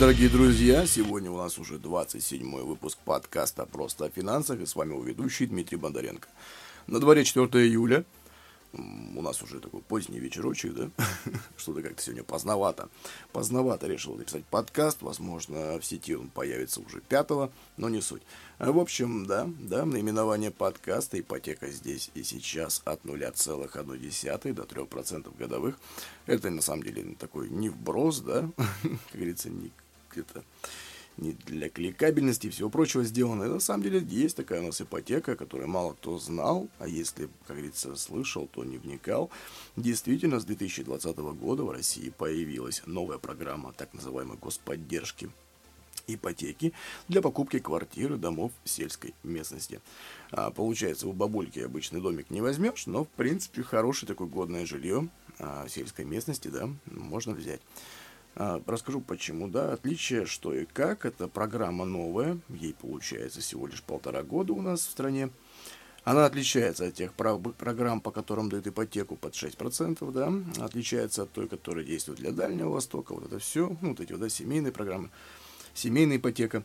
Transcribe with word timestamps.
дорогие 0.00 0.30
друзья! 0.30 0.86
Сегодня 0.86 1.30
у 1.30 1.36
нас 1.36 1.58
уже 1.58 1.78
27 1.78 2.62
выпуск 2.62 2.98
подкаста 3.04 3.66
«Просто 3.66 4.06
о 4.06 4.08
финансах» 4.08 4.58
и 4.58 4.64
с 4.64 4.74
вами 4.74 4.92
его 4.92 5.02
ведущий 5.02 5.44
Дмитрий 5.44 5.76
Бондаренко. 5.76 6.26
На 6.86 7.00
дворе 7.00 7.22
4 7.22 7.46
июля, 7.66 8.06
у 8.72 9.20
нас 9.20 9.42
уже 9.42 9.60
такой 9.60 9.82
поздний 9.82 10.18
вечерочек, 10.18 10.72
да? 10.72 10.90
Что-то 11.58 11.82
как-то 11.82 12.02
сегодня 12.02 12.24
поздновато. 12.24 12.88
Поздновато 13.32 13.88
решил 13.88 14.14
написать 14.14 14.46
подкаст. 14.46 15.02
Возможно, 15.02 15.78
в 15.78 15.84
сети 15.84 16.16
он 16.16 16.28
появится 16.28 16.80
уже 16.80 17.02
5 17.02 17.50
но 17.76 17.90
не 17.90 18.00
суть. 18.00 18.22
В 18.58 18.78
общем, 18.78 19.26
да, 19.26 19.50
да, 19.58 19.84
наименование 19.84 20.50
подкаста 20.50 21.20
«Ипотека 21.20 21.70
здесь 21.70 22.10
и 22.14 22.22
сейчас» 22.22 22.80
от 22.86 23.04
0,1 23.04 24.54
до 24.54 24.62
3% 24.62 25.36
годовых. 25.38 25.78
Это 26.24 26.48
на 26.48 26.62
самом 26.62 26.84
деле 26.84 27.16
такой 27.18 27.50
не 27.50 27.68
вброс, 27.68 28.20
да, 28.20 28.48
как 28.56 29.12
говорится, 29.12 29.50
не 29.50 29.70
это 30.18 30.44
не 31.16 31.32
для 31.32 31.68
кликабельности 31.68 32.46
и 32.46 32.50
всего 32.50 32.70
прочего 32.70 33.04
сделано. 33.04 33.44
И 33.44 33.48
на 33.48 33.60
самом 33.60 33.82
деле 33.82 34.00
есть 34.00 34.36
такая 34.36 34.60
у 34.62 34.66
нас 34.66 34.80
ипотека, 34.80 35.36
которую 35.36 35.68
мало 35.68 35.92
кто 35.92 36.18
знал, 36.18 36.68
а 36.78 36.88
если, 36.88 37.28
как 37.46 37.56
говорится, 37.56 37.94
слышал, 37.96 38.48
то 38.52 38.64
не 38.64 38.78
вникал. 38.78 39.30
Действительно, 39.76 40.40
с 40.40 40.44
2020 40.44 41.16
года 41.18 41.64
в 41.64 41.70
России 41.70 42.10
появилась 42.10 42.82
новая 42.86 43.18
программа 43.18 43.72
так 43.72 43.92
называемой 43.92 44.38
господдержки 44.40 45.30
ипотеки 46.06 46.72
для 47.08 47.22
покупки 47.22 47.58
квартиры, 47.58 48.16
домов 48.16 48.52
в 48.64 48.70
сельской 48.70 49.14
местности. 49.22 49.80
А, 50.30 50.50
получается, 50.50 51.06
у 51.06 51.12
бабульки 51.12 51.60
обычный 51.60 52.00
домик 52.00 52.30
не 52.30 52.40
возьмешь, 52.40 52.86
но, 52.86 53.04
в 53.04 53.08
принципе, 53.08 53.62
хорошее 53.62 54.08
такое 54.08 54.26
годное 54.26 54.66
жилье 54.66 55.08
а, 55.38 55.66
в 55.66 55.70
сельской 55.70 56.04
местности, 56.04 56.48
да, 56.48 56.68
можно 56.86 57.32
взять. 57.34 57.60
А, 58.36 58.62
расскажу 58.66 59.00
почему, 59.00 59.48
да, 59.48 59.72
отличие 59.72 60.24
что 60.24 60.54
и 60.54 60.64
как, 60.64 61.04
это 61.04 61.28
программа 61.28 61.84
новая, 61.84 62.38
ей 62.48 62.74
получается 62.74 63.40
всего 63.40 63.66
лишь 63.66 63.82
полтора 63.82 64.22
года 64.22 64.52
у 64.52 64.62
нас 64.62 64.80
в 64.80 64.90
стране. 64.90 65.30
Она 66.04 66.24
отличается 66.24 66.86
от 66.86 66.94
тех 66.94 67.12
программ, 67.12 68.00
по 68.00 68.10
которым 68.10 68.48
дают 68.48 68.66
ипотеку 68.66 69.16
под 69.16 69.34
6%, 69.34 70.10
да, 70.12 70.64
отличается 70.64 71.24
от 71.24 71.32
той, 71.32 71.46
которая 71.46 71.84
действует 71.84 72.20
для 72.20 72.32
Дальнего 72.32 72.70
Востока, 72.70 73.14
вот 73.14 73.26
это 73.26 73.38
все, 73.38 73.76
ну, 73.82 73.90
вот 73.90 74.00
эти 74.00 74.12
вот, 74.12 74.20
да, 74.20 74.28
семейные 74.28 74.72
программы, 74.72 75.10
семейная 75.74 76.16
ипотека. 76.16 76.62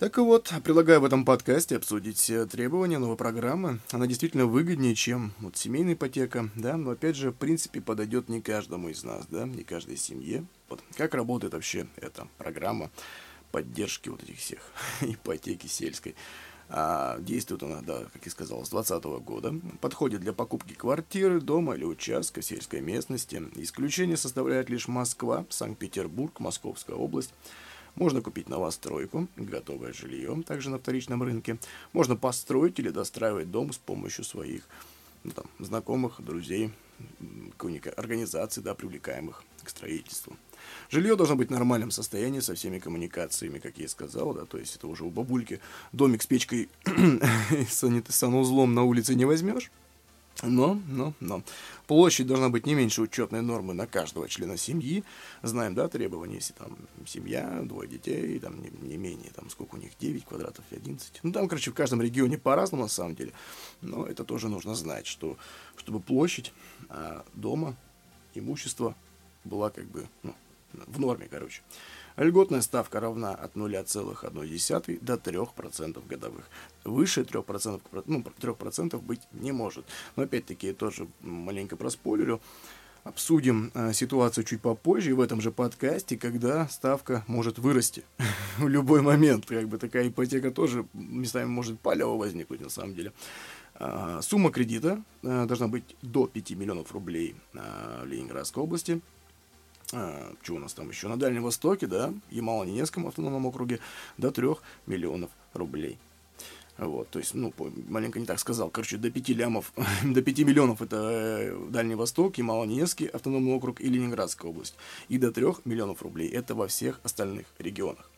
Так 0.00 0.16
и 0.16 0.22
вот, 0.22 0.50
предлагаю 0.64 1.02
в 1.02 1.04
этом 1.04 1.26
подкасте 1.26 1.76
обсудить 1.76 2.32
требования 2.50 2.96
новой 2.96 3.18
программы. 3.18 3.80
Она 3.90 4.06
действительно 4.06 4.46
выгоднее, 4.46 4.94
чем 4.94 5.34
вот 5.40 5.58
семейная 5.58 5.92
ипотека, 5.92 6.48
да, 6.54 6.78
но 6.78 6.92
опять 6.92 7.16
же, 7.16 7.32
в 7.32 7.36
принципе, 7.36 7.82
подойдет 7.82 8.30
не 8.30 8.40
каждому 8.40 8.88
из 8.88 9.04
нас, 9.04 9.26
да, 9.26 9.44
не 9.44 9.62
каждой 9.62 9.98
семье. 9.98 10.46
Вот 10.70 10.82
как 10.96 11.12
работает 11.12 11.52
вообще 11.52 11.86
эта 11.96 12.26
программа 12.38 12.90
поддержки 13.52 14.08
вот 14.08 14.22
этих 14.22 14.38
всех 14.38 14.60
ипотеки 15.02 15.66
сельской. 15.66 16.14
А, 16.70 17.18
действует 17.18 17.62
она, 17.62 17.82
да, 17.82 18.04
как 18.10 18.24
я 18.24 18.30
сказал, 18.30 18.64
с 18.64 18.70
2020 18.70 19.04
года. 19.22 19.54
Подходит 19.82 20.22
для 20.22 20.32
покупки 20.32 20.72
квартиры, 20.72 21.42
дома 21.42 21.74
или 21.74 21.84
участка 21.84 22.40
сельской 22.40 22.80
местности. 22.80 23.42
Исключение 23.56 24.16
составляет 24.16 24.70
лишь 24.70 24.88
Москва, 24.88 25.44
Санкт-Петербург, 25.50 26.40
Московская 26.40 26.96
область. 26.96 27.34
Можно 28.00 28.22
купить 28.22 28.48
новостройку, 28.48 29.28
готовое 29.36 29.92
жилье, 29.92 30.42
также 30.46 30.70
на 30.70 30.78
вторичном 30.78 31.22
рынке. 31.22 31.58
Можно 31.92 32.16
построить 32.16 32.78
или 32.78 32.88
достраивать 32.88 33.50
дом 33.50 33.74
с 33.74 33.76
помощью 33.76 34.24
своих 34.24 34.66
ну, 35.22 35.32
там, 35.32 35.44
знакомых, 35.58 36.18
друзей, 36.18 36.70
организаций, 37.96 38.62
да, 38.62 38.74
привлекаемых 38.74 39.44
к 39.62 39.68
строительству. 39.68 40.34
Жилье 40.90 41.14
должно 41.14 41.36
быть 41.36 41.48
в 41.48 41.52
нормальном 41.52 41.90
состоянии 41.90 42.40
со 42.40 42.54
всеми 42.54 42.78
коммуникациями, 42.78 43.58
как 43.58 43.76
я 43.76 43.84
и 43.84 43.88
сказал, 43.88 44.32
да, 44.32 44.46
то 44.46 44.56
есть 44.56 44.76
это 44.76 44.86
уже 44.86 45.04
у 45.04 45.10
бабульки 45.10 45.60
домик 45.92 46.22
с 46.22 46.26
печкой 46.26 46.70
санузлом 47.68 48.72
на 48.72 48.84
улице 48.84 49.14
не 49.14 49.26
возьмешь. 49.26 49.70
Но, 50.42 50.80
но, 50.88 51.12
но. 51.20 51.42
Площадь 51.86 52.26
должна 52.26 52.48
быть 52.48 52.66
не 52.66 52.74
меньше 52.74 53.02
учетной 53.02 53.42
нормы 53.42 53.74
на 53.74 53.86
каждого 53.86 54.28
члена 54.28 54.56
семьи. 54.56 55.04
Знаем, 55.42 55.74
да, 55.74 55.88
требования, 55.88 56.36
если 56.36 56.54
там 56.54 56.76
семья, 57.06 57.60
двое 57.64 57.88
детей, 57.88 58.38
там 58.38 58.62
не, 58.62 58.70
не 58.80 58.96
менее, 58.96 59.30
там 59.34 59.50
сколько 59.50 59.74
у 59.74 59.78
них, 59.78 59.92
9 59.98 60.24
квадратов, 60.24 60.64
11. 60.70 61.20
Ну, 61.22 61.32
там, 61.32 61.48
короче, 61.48 61.70
в 61.70 61.74
каждом 61.74 62.00
регионе 62.00 62.38
по-разному, 62.38 62.84
на 62.84 62.88
самом 62.88 63.14
деле. 63.14 63.32
Но 63.82 64.06
это 64.06 64.24
тоже 64.24 64.48
нужно 64.48 64.74
знать, 64.74 65.06
что, 65.06 65.36
чтобы 65.76 66.00
площадь 66.00 66.52
а, 66.88 67.24
дома, 67.34 67.76
имущество 68.34 68.94
была 69.44 69.70
как 69.70 69.86
бы, 69.86 70.08
ну, 70.22 70.34
в 70.72 71.00
норме, 71.00 71.26
короче. 71.30 71.62
Льготная 72.16 72.60
ставка 72.60 73.00
равна 73.00 73.34
от 73.34 73.54
0,1 73.54 74.98
до 75.00 75.14
3% 75.14 76.06
годовых. 76.06 76.44
Выше 76.84 77.22
3%, 77.22 77.80
ну, 78.06 78.24
3% 78.40 79.00
быть 79.00 79.20
не 79.32 79.52
может. 79.52 79.84
Но 80.16 80.24
опять-таки 80.24 80.72
тоже 80.72 81.06
маленько 81.20 81.76
проспойлерю. 81.76 82.40
Обсудим 83.02 83.70
э, 83.72 83.94
ситуацию 83.94 84.44
чуть 84.44 84.60
попозже 84.60 85.14
в 85.14 85.20
этом 85.20 85.40
же 85.40 85.50
подкасте, 85.50 86.18
когда 86.18 86.68
ставка 86.68 87.24
может 87.28 87.58
вырасти 87.58 88.04
в 88.58 88.68
любой 88.68 89.00
момент. 89.00 89.46
Как 89.46 89.68
бы 89.68 89.78
такая 89.78 90.08
ипотека 90.08 90.50
тоже 90.50 90.84
местами 90.92 91.46
может 91.46 91.80
палево 91.80 92.18
возникнуть 92.18 92.60
на 92.60 92.68
самом 92.68 92.94
деле. 92.94 93.12
Э, 93.80 94.20
сумма 94.22 94.50
кредита 94.50 95.02
э, 95.22 95.46
должна 95.46 95.66
быть 95.66 95.96
до 96.02 96.26
5 96.26 96.50
миллионов 96.50 96.92
рублей 96.92 97.34
э, 97.54 98.02
в 98.04 98.06
Ленинградской 98.06 98.62
области 98.62 99.00
а, 99.92 100.32
что 100.42 100.54
у 100.54 100.58
нас 100.58 100.72
там 100.74 100.88
еще, 100.88 101.08
на 101.08 101.18
Дальнем 101.18 101.42
Востоке, 101.42 101.86
да, 101.86 102.12
Ямало-Ненецком 102.30 103.08
автономном 103.08 103.46
округе, 103.46 103.80
до 104.18 104.30
3 104.30 104.48
миллионов 104.86 105.30
рублей. 105.54 105.98
Вот, 106.78 107.10
то 107.10 107.18
есть, 107.18 107.34
ну, 107.34 107.52
маленько 107.88 108.18
не 108.18 108.24
так 108.24 108.38
сказал. 108.38 108.70
Короче, 108.70 108.96
до 108.96 109.10
5 109.10 109.28
лямов, 109.30 109.72
до 110.04 110.22
5 110.22 110.38
миллионов 110.40 110.80
это 110.80 110.96
э, 110.96 111.66
Дальний 111.68 111.94
Восток, 111.94 112.38
Ямало-Ненецкий 112.38 113.06
автономный 113.06 113.52
округ 113.52 113.80
и 113.80 113.88
Ленинградская 113.88 114.50
область. 114.50 114.74
И 115.08 115.18
до 115.18 115.30
3 115.30 115.46
миллионов 115.66 116.02
рублей 116.02 116.28
это 116.28 116.54
во 116.54 116.68
всех 116.68 117.00
остальных 117.02 117.46
регионах. 117.58 118.10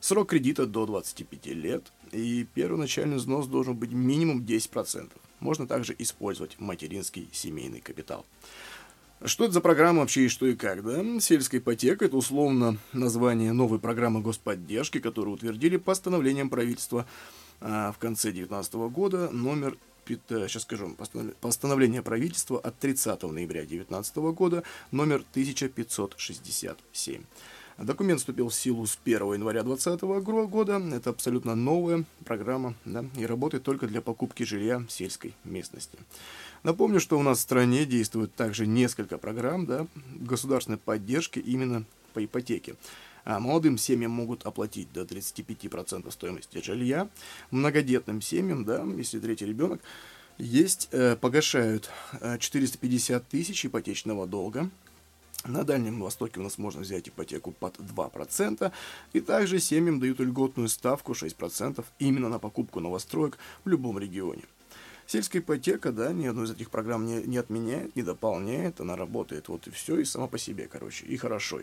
Срок 0.00 0.30
кредита 0.30 0.66
до 0.66 0.86
25 0.86 1.46
лет, 1.46 1.92
и 2.12 2.46
первоначальный 2.54 3.16
взнос 3.16 3.46
должен 3.48 3.76
быть 3.76 3.92
минимум 3.92 4.42
10%. 4.42 5.10
Можно 5.40 5.66
также 5.66 5.94
использовать 5.98 6.58
материнский 6.58 7.28
семейный 7.32 7.80
капитал. 7.80 8.24
Что 9.24 9.44
это 9.44 9.54
за 9.54 9.60
программа 9.62 10.00
вообще 10.00 10.26
и 10.26 10.28
что 10.28 10.46
и 10.46 10.54
как, 10.54 10.84
да? 10.84 11.02
Сельская 11.20 11.58
ипотека– 11.58 12.04
это 12.06 12.16
условно 12.16 12.76
название 12.92 13.52
новой 13.52 13.78
программы 13.78 14.20
господдержки, 14.20 15.00
которую 15.00 15.34
утвердили 15.34 15.78
постановлением 15.78 16.50
правительства 16.50 17.06
а, 17.60 17.92
в 17.92 17.98
конце 17.98 18.30
2019 18.30 18.74
года, 18.74 19.30
номер 19.30 19.78
сейчас 20.06 20.62
скажу, 20.62 20.96
постановление 21.40 22.00
правительства 22.02 22.60
от 22.60 22.78
30 22.78 23.22
ноября 23.24 23.62
2019 23.62 24.16
года, 24.16 24.62
номер 24.92 25.24
1567. 25.32 27.22
Документ 27.78 28.20
вступил 28.20 28.48
в 28.48 28.54
силу 28.54 28.86
с 28.86 28.98
1 29.04 29.34
января 29.34 29.62
2020 29.62 30.02
года. 30.48 30.82
Это 30.94 31.10
абсолютно 31.10 31.54
новая 31.54 32.04
программа 32.24 32.74
да, 32.86 33.04
и 33.16 33.26
работает 33.26 33.64
только 33.64 33.86
для 33.86 34.00
покупки 34.00 34.44
жилья 34.44 34.78
в 34.78 34.90
сельской 34.90 35.34
местности. 35.44 35.98
Напомню, 36.62 37.00
что 37.00 37.18
у 37.18 37.22
нас 37.22 37.38
в 37.38 37.42
стране 37.42 37.84
действует 37.84 38.34
также 38.34 38.66
несколько 38.66 39.18
программ 39.18 39.66
да, 39.66 39.86
государственной 40.14 40.78
поддержки 40.78 41.38
именно 41.38 41.84
по 42.14 42.24
ипотеке. 42.24 42.76
А 43.24 43.40
молодым 43.40 43.76
семьям 43.76 44.12
могут 44.12 44.46
оплатить 44.46 44.90
до 44.92 45.02
35% 45.02 46.10
стоимости 46.10 46.62
жилья. 46.64 47.10
Многодетным 47.50 48.22
семьям, 48.22 48.64
да, 48.64 48.84
если 48.96 49.20
третий 49.20 49.44
ребенок, 49.44 49.82
есть, 50.38 50.88
э, 50.92 51.16
погашают 51.16 51.90
э, 52.20 52.38
450 52.38 53.28
тысяч 53.28 53.66
ипотечного 53.66 54.26
долга. 54.26 54.70
На 55.48 55.62
Дальнем 55.62 56.00
Востоке 56.00 56.40
у 56.40 56.42
нас 56.42 56.58
можно 56.58 56.80
взять 56.80 57.08
ипотеку 57.08 57.52
под 57.52 57.76
2%, 57.78 58.72
и 59.12 59.20
также 59.20 59.60
семьям 59.60 60.00
дают 60.00 60.18
льготную 60.20 60.68
ставку 60.68 61.12
6% 61.12 61.84
именно 61.98 62.28
на 62.28 62.38
покупку 62.38 62.80
новостроек 62.80 63.38
в 63.64 63.68
любом 63.68 63.98
регионе. 63.98 64.42
Сельская 65.06 65.38
ипотека, 65.38 65.92
да, 65.92 66.12
ни 66.12 66.26
одну 66.26 66.44
из 66.44 66.50
этих 66.50 66.70
программ 66.70 67.06
не, 67.06 67.22
не 67.22 67.36
отменяет, 67.36 67.94
не 67.94 68.02
дополняет, 68.02 68.80
она 68.80 68.96
работает 68.96 69.48
вот 69.48 69.68
и 69.68 69.70
все, 69.70 70.00
и 70.00 70.04
сама 70.04 70.26
по 70.26 70.36
себе, 70.36 70.66
короче, 70.66 71.06
и 71.06 71.16
хорошо. 71.16 71.60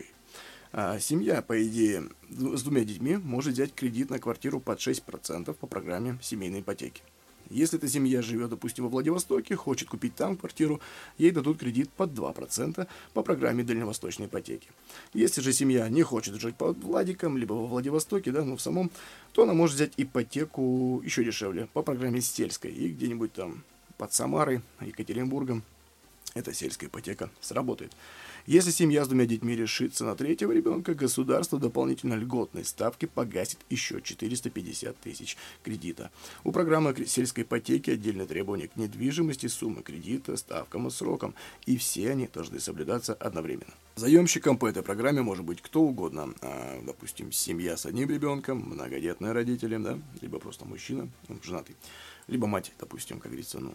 А 0.72 0.98
семья, 0.98 1.42
по 1.42 1.62
идее, 1.62 2.08
с 2.30 2.62
двумя 2.62 2.84
детьми 2.84 3.18
может 3.18 3.52
взять 3.52 3.74
кредит 3.74 4.08
на 4.08 4.18
квартиру 4.18 4.60
под 4.60 4.78
6% 4.78 5.52
по 5.52 5.66
программе 5.66 6.18
семейной 6.22 6.60
ипотеки. 6.60 7.02
Если 7.50 7.78
эта 7.78 7.88
семья 7.88 8.22
живет, 8.22 8.50
допустим, 8.50 8.84
во 8.84 8.90
Владивостоке, 8.90 9.56
хочет 9.56 9.88
купить 9.88 10.14
там 10.14 10.36
квартиру, 10.36 10.80
ей 11.18 11.30
дадут 11.30 11.58
кредит 11.58 11.90
под 11.90 12.10
2% 12.10 12.86
по 13.12 13.22
программе 13.22 13.64
дальневосточной 13.64 14.26
ипотеки. 14.26 14.68
Если 15.12 15.40
же 15.40 15.52
семья 15.52 15.88
не 15.88 16.02
хочет 16.02 16.34
жить 16.34 16.56
под 16.56 16.78
Владиком, 16.78 17.36
либо 17.36 17.52
во 17.52 17.66
Владивостоке, 17.66 18.32
да, 18.32 18.44
ну 18.44 18.56
в 18.56 18.60
самом, 18.60 18.90
то 19.32 19.42
она 19.42 19.54
может 19.54 19.76
взять 19.76 19.92
ипотеку 19.96 21.00
еще 21.04 21.24
дешевле 21.24 21.68
по 21.72 21.82
программе 21.82 22.20
сельской 22.20 22.72
и 22.72 22.88
где-нибудь 22.88 23.32
там 23.32 23.62
под 23.98 24.12
Самарой, 24.12 24.60
Екатеринбургом 24.80 25.62
эта 26.34 26.52
сельская 26.52 26.86
ипотека 26.86 27.30
сработает. 27.40 27.92
Если 28.46 28.72
семья 28.72 29.02
с 29.02 29.08
двумя 29.08 29.24
детьми 29.24 29.56
решится 29.56 30.04
на 30.04 30.14
третьего 30.14 30.52
ребенка, 30.52 30.94
государство 30.94 31.58
дополнительно 31.58 32.12
льготной 32.12 32.66
ставки 32.66 33.06
погасит 33.06 33.58
еще 33.70 34.02
450 34.02 34.94
тысяч 34.98 35.38
кредита. 35.62 36.10
У 36.44 36.52
программы 36.52 36.94
сельской 37.06 37.44
ипотеки 37.44 37.90
отдельные 37.90 38.26
требования 38.26 38.68
к 38.68 38.76
недвижимости, 38.76 39.46
суммы 39.46 39.82
кредита, 39.82 40.36
ставкам 40.36 40.88
и 40.88 40.90
срокам, 40.90 41.34
и 41.64 41.78
все 41.78 42.10
они 42.10 42.28
должны 42.30 42.60
соблюдаться 42.60 43.14
одновременно. 43.14 43.72
Заемщиком 43.96 44.58
по 44.58 44.66
этой 44.66 44.82
программе 44.82 45.22
может 45.22 45.44
быть 45.46 45.62
кто 45.62 45.80
угодно, 45.80 46.34
а, 46.42 46.82
допустим, 46.84 47.32
семья 47.32 47.78
с 47.78 47.86
одним 47.86 48.10
ребенком, 48.10 48.58
многодетные 48.58 49.32
родители, 49.32 49.78
да, 49.78 49.98
либо 50.20 50.38
просто 50.38 50.66
мужчина, 50.66 51.08
ну, 51.28 51.38
женатый, 51.42 51.76
либо 52.26 52.46
мать, 52.46 52.72
допустим, 52.78 53.20
как 53.20 53.30
говорится, 53.30 53.58
ну, 53.58 53.72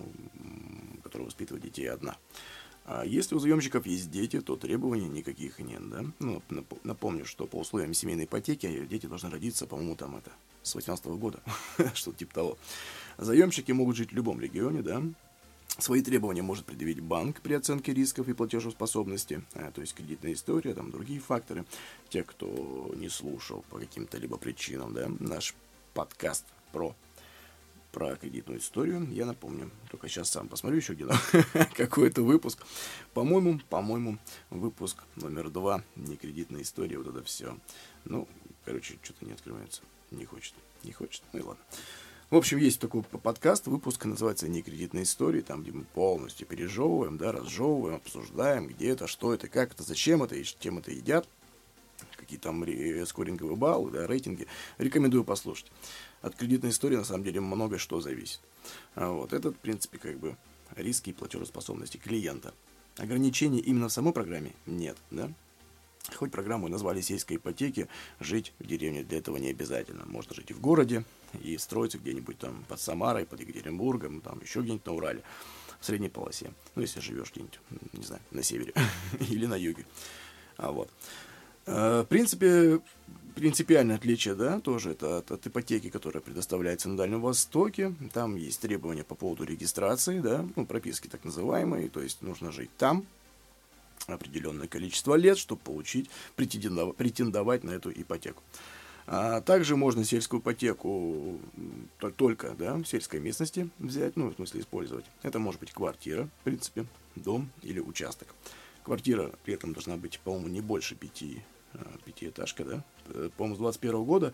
которая 1.03 1.25
воспитывает 1.25 1.63
детей 1.63 1.89
одна. 1.89 2.17
А 2.91 3.05
если 3.05 3.35
у 3.35 3.39
заемщиков 3.39 3.85
есть 3.85 4.09
дети, 4.09 4.41
то 4.41 4.55
требований 4.55 5.07
никаких 5.07 5.59
нет, 5.59 5.87
да? 5.91 6.05
Ну, 6.17 6.41
напомню, 6.83 7.23
что 7.23 7.45
по 7.45 7.57
условиям 7.57 7.93
семейной 7.93 8.25
ипотеки 8.25 8.87
дети 8.89 9.05
должны 9.05 9.29
родиться, 9.29 9.67
по-моему, 9.67 9.95
там 9.95 10.15
это, 10.15 10.31
с 10.63 10.73
18 10.73 11.05
-го 11.05 11.17
года, 11.19 11.39
что-то 11.93 12.17
типа 12.17 12.33
того. 12.33 12.57
Заемщики 13.19 13.71
могут 13.73 13.95
жить 13.95 14.11
в 14.11 14.15
любом 14.15 14.41
регионе, 14.41 14.81
да? 14.81 15.03
Свои 15.77 16.01
требования 16.01 16.41
может 16.41 16.65
предъявить 16.65 16.99
банк 16.99 17.41
при 17.41 17.53
оценке 17.53 17.93
рисков 17.93 18.27
и 18.27 18.33
платежеспособности, 18.33 19.43
а, 19.53 19.71
то 19.71 19.81
есть 19.81 19.93
кредитная 19.93 20.33
история, 20.33 20.73
там 20.73 20.89
другие 20.89 21.19
факторы. 21.19 21.65
Те, 22.09 22.23
кто 22.23 22.91
не 22.95 23.09
слушал 23.09 23.63
по 23.69 23.77
каким-то 23.77 24.17
либо 24.17 24.37
причинам, 24.37 24.95
да, 24.95 25.11
наш 25.19 25.53
подкаст 25.93 26.45
про 26.71 26.95
про 27.91 28.15
кредитную 28.15 28.59
историю, 28.59 29.07
я 29.11 29.25
напомню. 29.25 29.71
Только 29.89 30.07
сейчас 30.07 30.29
сам 30.29 30.47
посмотрю 30.47 30.77
еще 30.77 30.93
где-то 30.93 31.17
какой-то 31.75 32.21
выпуск. 32.21 32.63
По-моему, 33.13 33.59
по-моему, 33.69 34.17
выпуск 34.49 35.03
номер 35.15 35.49
два, 35.49 35.83
не 35.95 36.15
кредитная 36.15 36.61
история, 36.61 36.97
вот 36.97 37.07
это 37.07 37.23
все. 37.23 37.57
Ну, 38.05 38.27
короче, 38.65 38.97
что-то 39.01 39.25
не 39.25 39.33
открывается. 39.33 39.81
Не 40.11 40.25
хочет, 40.25 40.53
не 40.83 40.91
хочет. 40.91 41.23
Ну 41.33 41.39
и 41.39 41.43
ладно. 41.43 41.63
В 42.29 42.35
общем, 42.35 42.59
есть 42.59 42.79
такой 42.79 43.01
подкаст, 43.01 43.65
выпуск 43.65 44.05
называется 44.05 44.47
«Не 44.47 44.61
кредитная 44.61 45.01
история», 45.01 45.41
там, 45.41 45.63
где 45.63 45.71
мы 45.71 45.83
полностью 45.83 46.45
пережевываем, 46.45 47.17
да, 47.17 47.31
разжевываем, 47.31 47.95
обсуждаем, 47.95 48.67
где 48.67 48.89
это, 48.89 49.07
что 49.07 49.33
это, 49.33 49.47
как 49.47 49.71
это, 49.73 49.81
зачем 49.81 50.21
это 50.21 50.35
и 50.35 50.43
чем 50.43 50.77
это 50.77 50.91
едят, 50.91 51.27
какие 52.29 52.39
там 52.39 52.63
скоринговые 53.07 53.57
баллы, 53.57 53.91
да, 53.91 54.05
рейтинги. 54.05 54.45
Рекомендую 54.77 55.23
послушать 55.23 55.71
от 56.21 56.35
кредитной 56.35 56.69
истории 56.69 56.95
на 56.95 57.03
самом 57.03 57.23
деле 57.23 57.41
много 57.41 57.79
что 57.79 58.01
зависит. 58.01 58.39
А 58.93 59.09
вот 59.09 59.33
это, 59.33 59.51
в 59.51 59.57
принципе, 59.57 59.97
как 59.97 60.19
бы 60.19 60.37
риски 60.75 61.09
и 61.09 61.13
платежеспособности 61.13 61.97
клиента. 61.97 62.53
Ограничений 62.97 63.59
именно 63.59 63.87
в 63.89 63.91
самой 63.91 64.13
программе 64.13 64.53
нет, 64.67 64.97
да? 65.09 65.31
Хоть 66.15 66.31
программу 66.31 66.67
назвали 66.67 67.01
сельской 67.01 67.37
ипотеки, 67.37 67.87
жить 68.19 68.53
в 68.59 68.65
деревне 68.65 69.03
для 69.03 69.17
этого 69.17 69.37
не 69.37 69.49
обязательно. 69.49 70.05
Можно 70.05 70.35
жить 70.35 70.51
и 70.51 70.53
в 70.53 70.59
городе, 70.59 71.03
и 71.41 71.57
строиться 71.57 71.97
где-нибудь 71.97 72.37
там 72.37 72.63
под 72.67 72.79
Самарой, 72.79 73.25
под 73.25 73.39
Екатеринбургом, 73.41 74.21
там 74.21 74.39
еще 74.41 74.61
где-нибудь 74.61 74.85
на 74.85 74.93
Урале, 74.93 75.23
в 75.79 75.85
средней 75.85 76.09
полосе. 76.09 76.51
Ну, 76.75 76.81
если 76.81 76.99
живешь 76.99 77.31
где-нибудь, 77.31 77.59
не 77.93 78.03
знаю, 78.03 78.21
на 78.31 78.43
севере 78.43 78.73
или 79.19 79.45
на 79.45 79.55
юге. 79.55 79.85
А 80.57 80.71
вот. 80.71 80.89
Э, 81.65 82.01
в 82.01 82.05
принципе, 82.05 82.79
принципиальное 83.35 83.95
отличие, 83.95 84.35
да, 84.35 84.59
тоже 84.59 84.91
это 84.91 85.19
от, 85.19 85.31
от 85.31 85.47
ипотеки, 85.47 85.89
которая 85.89 86.21
предоставляется 86.21 86.89
на 86.89 86.97
Дальнем 86.97 87.21
Востоке. 87.21 87.93
Там 88.13 88.35
есть 88.35 88.61
требования 88.61 89.03
по 89.03 89.15
поводу 89.15 89.43
регистрации, 89.45 90.19
да, 90.19 90.45
ну, 90.55 90.65
прописки 90.65 91.07
так 91.07 91.23
называемые, 91.23 91.89
то 91.89 92.01
есть 92.01 92.21
нужно 92.21 92.51
жить 92.51 92.71
там 92.77 93.05
определенное 94.07 94.67
количество 94.67 95.15
лет, 95.15 95.37
чтобы 95.37 95.61
получить, 95.61 96.09
претендовать, 96.35 96.95
претендовать 96.95 97.63
на 97.63 97.71
эту 97.71 97.91
ипотеку. 97.91 98.41
А 99.07 99.41
также 99.41 99.75
можно 99.75 100.03
сельскую 100.03 100.39
ипотеку 100.39 101.39
только 102.17 102.51
да, 102.51 102.75
в 102.75 102.85
сельской 102.85 103.19
местности 103.19 103.69
взять, 103.79 104.15
ну, 104.15 104.29
в 104.29 104.35
смысле 104.35 104.61
использовать. 104.61 105.05
Это 105.23 105.39
может 105.39 105.59
быть 105.59 105.71
квартира, 105.71 106.29
в 106.41 106.43
принципе, 106.43 106.85
дом 107.15 107.49
или 107.63 107.79
участок. 107.79 108.27
Квартира 108.83 109.31
при 109.43 109.53
этом 109.53 109.73
должна 109.73 109.97
быть, 109.97 110.19
по-моему, 110.19 110.47
не 110.47 110.61
больше 110.61 110.95
пяти 110.95 111.41
Э, 111.73 111.83
пятиэтажка, 112.03 112.63
да, 112.63 112.83
э, 113.07 113.29
по-моему, 113.37 113.55
с 113.55 113.59
21 113.59 114.03
года 114.03 114.33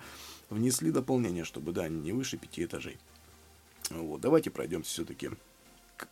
внесли 0.49 0.91
дополнение, 0.91 1.43
чтобы, 1.43 1.73
да, 1.73 1.89
не 1.89 2.13
выше 2.13 2.37
пяти 2.37 2.63
этажей. 2.63 2.97
Вот, 3.89 4.21
давайте 4.21 4.51
пройдемся 4.51 4.91
все-таки 4.91 5.31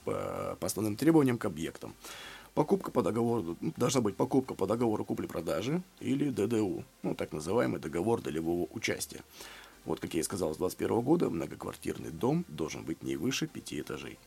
по, 0.03 0.57
по 0.59 0.65
основным 0.65 0.97
требованиям 0.97 1.37
к 1.37 1.45
объектам. 1.45 1.95
Покупка 2.55 2.91
по 2.91 3.01
договору, 3.01 3.57
ну, 3.61 3.73
должна 3.77 4.01
быть 4.01 4.17
покупка 4.17 4.53
по 4.53 4.67
договору 4.67 5.05
купли-продажи 5.05 5.81
или 6.01 6.29
ДДУ, 6.29 6.83
ну, 7.03 7.15
так 7.15 7.31
называемый 7.31 7.79
договор 7.79 8.21
долевого 8.21 8.67
участия. 8.71 9.21
Вот, 9.85 10.01
как 10.01 10.13
я 10.13 10.19
и 10.19 10.23
сказал, 10.23 10.53
с 10.53 10.57
21 10.57 11.01
года 11.01 11.29
многоквартирный 11.29 12.11
дом 12.11 12.43
должен 12.49 12.83
быть 12.83 13.01
не 13.01 13.15
выше 13.15 13.47
пяти 13.47 13.79
этажей. 13.79 14.19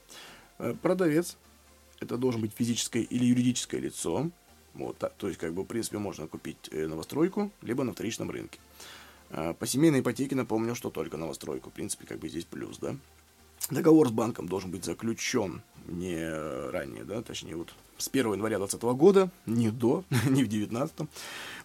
Э, 0.59 0.75
продавец, 0.81 1.37
это 2.01 2.17
должен 2.17 2.41
быть 2.41 2.53
физическое 2.55 3.03
или 3.03 3.25
юридическое 3.25 3.81
лицо, 3.81 4.31
вот, 4.75 4.99
то 4.99 5.29
есть, 5.29 5.39
как 5.39 5.55
бы, 5.55 5.63
в 5.63 5.67
принципе, 5.67 5.99
можно 5.99 6.27
купить 6.27 6.69
э, 6.71 6.87
новостройку, 6.87 7.51
либо 7.63 7.83
на 7.83 7.93
вторичном 7.93 8.31
рынке. 8.31 8.59
А, 9.31 9.55
по 9.55 9.67
семейной 9.67 10.01
ипотеке 10.01 10.35
напомню, 10.35 10.75
что 10.75 10.91
только 10.91 11.17
новостройку. 11.17 11.71
В 11.71 11.73
принципе, 11.73 12.07
как 12.07 12.19
бы 12.19 12.29
здесь 12.29 12.45
плюс, 12.45 12.79
да. 12.79 12.97
Договор 13.71 14.09
с 14.09 14.13
банком 14.13 14.49
должен 14.49 14.71
быть 14.71 14.85
заключен 14.85 15.63
не 15.89 16.71
ранее, 16.71 17.05
да, 17.05 17.23
точнее, 17.23 17.57
вот 17.57 17.73
с 17.99 18.09
1 18.09 18.35
января 18.35 18.59
2020 18.59 18.99
года, 18.99 19.31
не 19.47 19.71
до, 19.71 20.05
не 20.11 20.45
в 20.45 20.49
2019. 20.49 21.09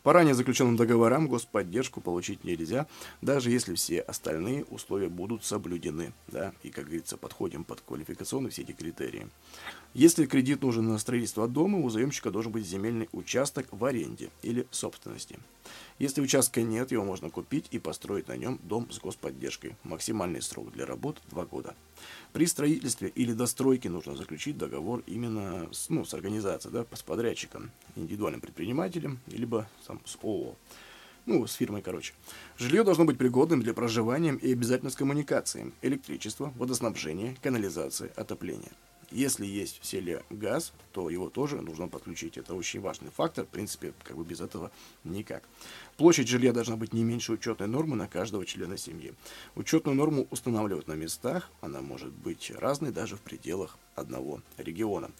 По 0.04 0.14
ранее 0.14 0.34
заключенным 0.34 0.78
договорам 0.78 1.28
господдержку 1.28 2.02
получить 2.02 2.44
нельзя, 2.44 2.88
даже 3.22 3.52
если 3.52 3.76
все 3.76 4.00
остальные 4.00 4.66
условия 4.66 5.10
будут 5.10 5.44
соблюдены. 5.44 6.14
Да? 6.28 6.54
И, 6.64 6.70
как 6.70 6.86
говорится, 6.86 7.18
подходим 7.18 7.64
под 7.64 7.82
квалификационные 7.82 8.52
все 8.52 8.64
эти 8.64 8.72
критерии. 8.72 9.28
Если 9.94 10.26
кредит 10.26 10.62
нужен 10.62 10.88
на 10.88 10.98
строительство 10.98 11.48
дома, 11.48 11.80
у 11.80 11.90
заемщика 11.90 12.32
должен 12.32 12.52
быть 12.52 12.66
земельный 12.66 13.10
участок 13.12 13.68
в 13.72 13.84
аренде 13.84 14.30
или 14.42 14.66
собственности. 14.72 15.38
Если 16.02 16.20
участка 16.20 16.64
нет, 16.64 16.92
его 16.92 17.06
можно 17.06 17.30
купить 17.30 17.68
и 17.70 17.78
построить 17.78 18.28
на 18.28 18.36
нем 18.36 18.60
дом 18.64 18.90
с 18.90 18.98
господдержкой. 18.98 19.76
Максимальный 19.84 20.42
срок 20.42 20.72
для 20.72 20.88
работ 20.88 21.22
2 21.30 21.46
года. 21.46 21.76
При 22.34 22.48
строительстве 22.48 23.10
или 23.10 23.34
достройке 23.34 23.88
нужно 23.88 24.16
заключить 24.16 24.58
договор 24.58 25.04
именно 25.06 25.70
с, 25.72 25.90
ну, 25.90 26.04
с 26.04 26.16
организацией, 26.16 26.74
да, 26.74 26.88
с 26.92 27.04
подрядчиком, 27.04 27.70
индивидуальным 27.96 28.42
предпринимателем, 28.42 29.20
либо 29.28 29.70
сам, 29.86 30.02
с 30.04 30.18
ООО. 30.24 30.56
Ну, 31.28 31.46
с 31.46 31.54
фирмой, 31.54 31.84
короче. 31.84 32.16
Жилье 32.58 32.84
должно 32.84 33.06
быть 33.06 33.20
пригодным 33.20 33.62
для 33.62 33.76
проживания 33.76 34.34
и 34.42 34.54
обязательно 34.54 34.90
с 34.90 34.96
коммуникацией. 34.96 35.72
Электричество, 35.84 36.52
водоснабжение, 36.58 37.38
канализация, 37.44 38.12
отопление. 38.16 38.72
Если 39.12 39.46
есть 39.46 39.82
в 39.82 39.86
селе 39.86 40.24
газ, 40.30 40.72
то 40.94 41.10
его 41.10 41.30
тоже 41.30 41.62
нужно 41.62 41.90
подключить. 41.90 42.38
Это 42.38 42.56
очень 42.56 42.80
важный 42.80 43.10
фактор. 43.10 43.46
В 43.46 43.50
принципе, 43.50 43.94
как 44.04 44.16
бы 44.16 44.24
без 44.24 44.40
этого 44.40 44.72
никак. 45.04 45.44
Площадь 45.98 46.30
жилья 46.30 46.54
должна 46.54 46.78
быть 46.78 46.94
не 46.94 47.04
меньше 47.04 47.34
учетной 47.34 47.68
нормы 47.68 47.98
на 47.98 48.08
каждого 48.08 48.46
члена 48.46 48.78
семьи. 48.78 49.14
Учетную 49.56 49.96
норму 49.96 50.28
устанавливают 50.32 50.88
на 50.88 50.94
местах. 50.94 51.50
Она 51.60 51.82
может 51.82 52.12
быть 52.14 52.52
разной 52.58 52.92
даже 52.92 53.18
в 53.18 53.22
пределах 53.22 53.78
одного 53.96 54.42
региона. 54.58 55.12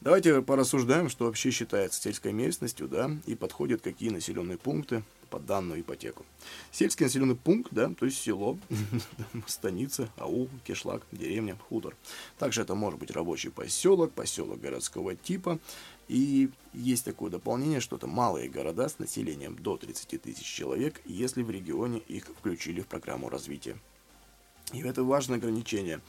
Давайте 0.00 0.42
порассуждаем, 0.42 1.08
что 1.08 1.26
вообще 1.26 1.50
считается 1.50 2.00
сельской 2.00 2.32
местностью, 2.32 2.88
да, 2.88 3.10
и 3.26 3.34
подходят 3.34 3.82
какие 3.82 4.08
населенные 4.08 4.56
пункты 4.56 5.04
под 5.30 5.46
данную 5.46 5.80
ипотеку. 5.80 6.26
Сельский 6.72 7.06
населенный 7.06 7.36
пункт, 7.36 7.72
да, 7.72 7.92
то 7.98 8.04
есть 8.04 8.18
село, 8.18 8.58
станица, 9.46 10.10
аул, 10.16 10.50
кишлак, 10.64 11.06
деревня, 11.12 11.56
хутор. 11.68 11.96
Также 12.38 12.62
это 12.62 12.74
может 12.74 12.98
быть 13.00 13.10
рабочий 13.10 13.50
поселок, 13.50 14.12
поселок 14.12 14.60
городского 14.60 15.14
типа. 15.14 15.58
И 16.08 16.50
есть 16.74 17.04
такое 17.04 17.30
дополнение, 17.30 17.80
что 17.80 17.96
это 17.96 18.08
малые 18.08 18.48
города 18.48 18.88
с 18.88 18.98
населением 18.98 19.56
до 19.56 19.76
30 19.76 20.20
тысяч 20.20 20.44
человек, 20.44 21.00
если 21.04 21.42
в 21.42 21.50
регионе 21.50 22.00
их 22.08 22.24
включили 22.26 22.80
в 22.80 22.88
программу 22.88 23.28
развития. 23.28 23.76
И 24.72 24.80
это 24.82 25.02
важное 25.02 25.38
ограничение. 25.38 26.00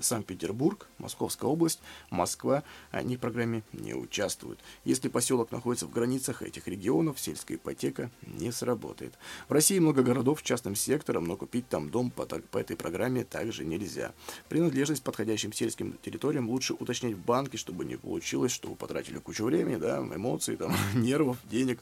Санкт-Петербург, 0.00 0.86
Московская 0.98 1.46
область, 1.46 1.80
Москва, 2.10 2.62
они 2.90 3.16
в 3.16 3.20
программе 3.20 3.62
не 3.72 3.94
участвуют. 3.94 4.60
Если 4.84 5.08
поселок 5.08 5.50
находится 5.50 5.86
в 5.86 5.90
границах 5.90 6.42
этих 6.42 6.68
регионов, 6.68 7.18
сельская 7.18 7.54
ипотека 7.54 8.10
не 8.22 8.52
сработает. 8.52 9.14
В 9.48 9.52
России 9.52 9.78
много 9.78 10.02
городов 10.02 10.40
с 10.40 10.42
частным 10.42 10.74
сектором, 10.74 11.24
но 11.24 11.36
купить 11.36 11.68
там 11.68 11.90
дом 11.90 12.10
по, 12.10 12.26
по 12.26 12.58
этой 12.58 12.76
программе 12.76 13.24
также 13.24 13.64
нельзя. 13.64 14.12
Принадлежность 14.48 15.02
к 15.02 15.04
подходящим 15.04 15.52
сельским 15.52 15.96
территориям 16.02 16.48
лучше 16.48 16.74
уточнять 16.74 17.14
в 17.14 17.24
банке, 17.24 17.56
чтобы 17.56 17.84
не 17.84 17.96
получилось, 17.96 18.52
что 18.52 18.68
вы 18.68 18.76
потратили 18.76 19.18
кучу 19.18 19.44
времени, 19.44 19.76
да, 19.76 19.98
эмоций, 19.98 20.56
там, 20.56 20.74
нервов, 20.94 21.38
денег, 21.50 21.80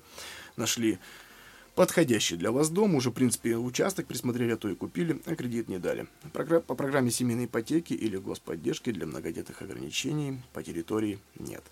нашли 0.57 0.99
подходящий 1.76 2.37
для 2.37 2.50
вас 2.50 2.71
дом. 2.71 2.97
Уже, 2.97 3.11
в 3.11 3.12
принципе, 3.12 3.56
участок 3.56 4.06
присмотрели, 4.06 4.52
а 4.52 4.56
то 4.56 4.68
и 4.68 4.75
купили, 4.75 5.21
а 5.26 5.37
кредит 5.37 5.68
не 5.68 5.78
дали. 5.78 6.09
По 6.33 6.75
программе 6.75 7.12
семейной 7.12 7.45
ипотеки 7.45 7.92
или 7.92 8.16
господдержки 8.16 8.90
для 8.90 9.06
многодетных 9.06 9.62
ограничений 9.62 10.40
по 10.52 10.62
территории 10.62 11.21
нет. 11.38 11.62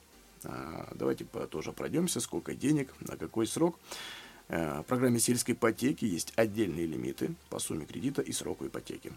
А, 0.44 0.92
давайте 0.94 1.24
тоже 1.50 1.72
пройдемся, 1.72 2.20
сколько 2.20 2.54
денег, 2.54 2.94
на 3.00 3.16
какой 3.16 3.46
срок. 3.46 3.80
А, 4.48 4.82
в 4.82 4.86
программе 4.86 5.18
сельской 5.18 5.54
ипотеки 5.54 6.04
есть 6.04 6.32
отдельные 6.36 6.86
лимиты 6.86 7.34
по 7.48 7.58
сумме 7.58 7.86
кредита 7.86 8.20
и 8.20 8.30
сроку 8.30 8.66
ипотеки. 8.66 9.12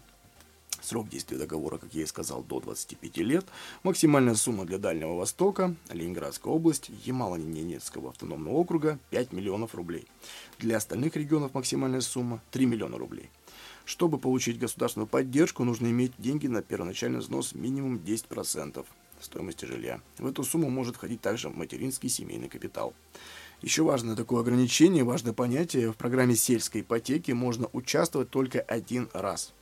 Срок 0.80 1.08
действия 1.08 1.38
договора, 1.38 1.78
как 1.78 1.92
я 1.94 2.02
и 2.02 2.06
сказал, 2.06 2.42
до 2.42 2.60
25 2.60 3.16
лет. 3.18 3.46
Максимальная 3.82 4.34
сумма 4.34 4.64
для 4.64 4.78
Дальнего 4.78 5.14
Востока, 5.14 5.74
Ленинградская 5.90 6.52
область, 6.52 6.90
Ямало-Ненецкого 7.04 8.10
автономного 8.10 8.54
округа 8.54 8.98
5 9.10 9.32
миллионов 9.32 9.74
рублей. 9.74 10.06
Для 10.58 10.76
остальных 10.76 11.16
регионов 11.16 11.54
максимальная 11.54 12.00
сумма 12.00 12.40
3 12.52 12.66
миллиона 12.66 12.96
рублей. 12.96 13.30
Чтобы 13.84 14.18
получить 14.18 14.58
государственную 14.58 15.08
поддержку, 15.08 15.64
нужно 15.64 15.88
иметь 15.88 16.12
деньги 16.18 16.46
на 16.46 16.62
первоначальный 16.62 17.20
взнос 17.20 17.54
минимум 17.54 17.96
10% 17.96 18.84
стоимости 19.20 19.64
жилья. 19.64 20.00
В 20.18 20.26
эту 20.26 20.44
сумму 20.44 20.70
может 20.70 20.96
входить 20.96 21.20
также 21.20 21.50
материнский 21.50 22.08
семейный 22.08 22.48
капитал. 22.48 22.94
Еще 23.62 23.82
важное 23.82 24.14
такое 24.14 24.40
ограничение, 24.40 25.02
важное 25.02 25.32
понятие, 25.32 25.90
в 25.90 25.96
программе 25.96 26.36
сельской 26.36 26.82
ипотеки 26.82 27.32
можно 27.32 27.68
участвовать 27.72 28.30
только 28.30 28.60
один 28.60 29.08
раз 29.12 29.52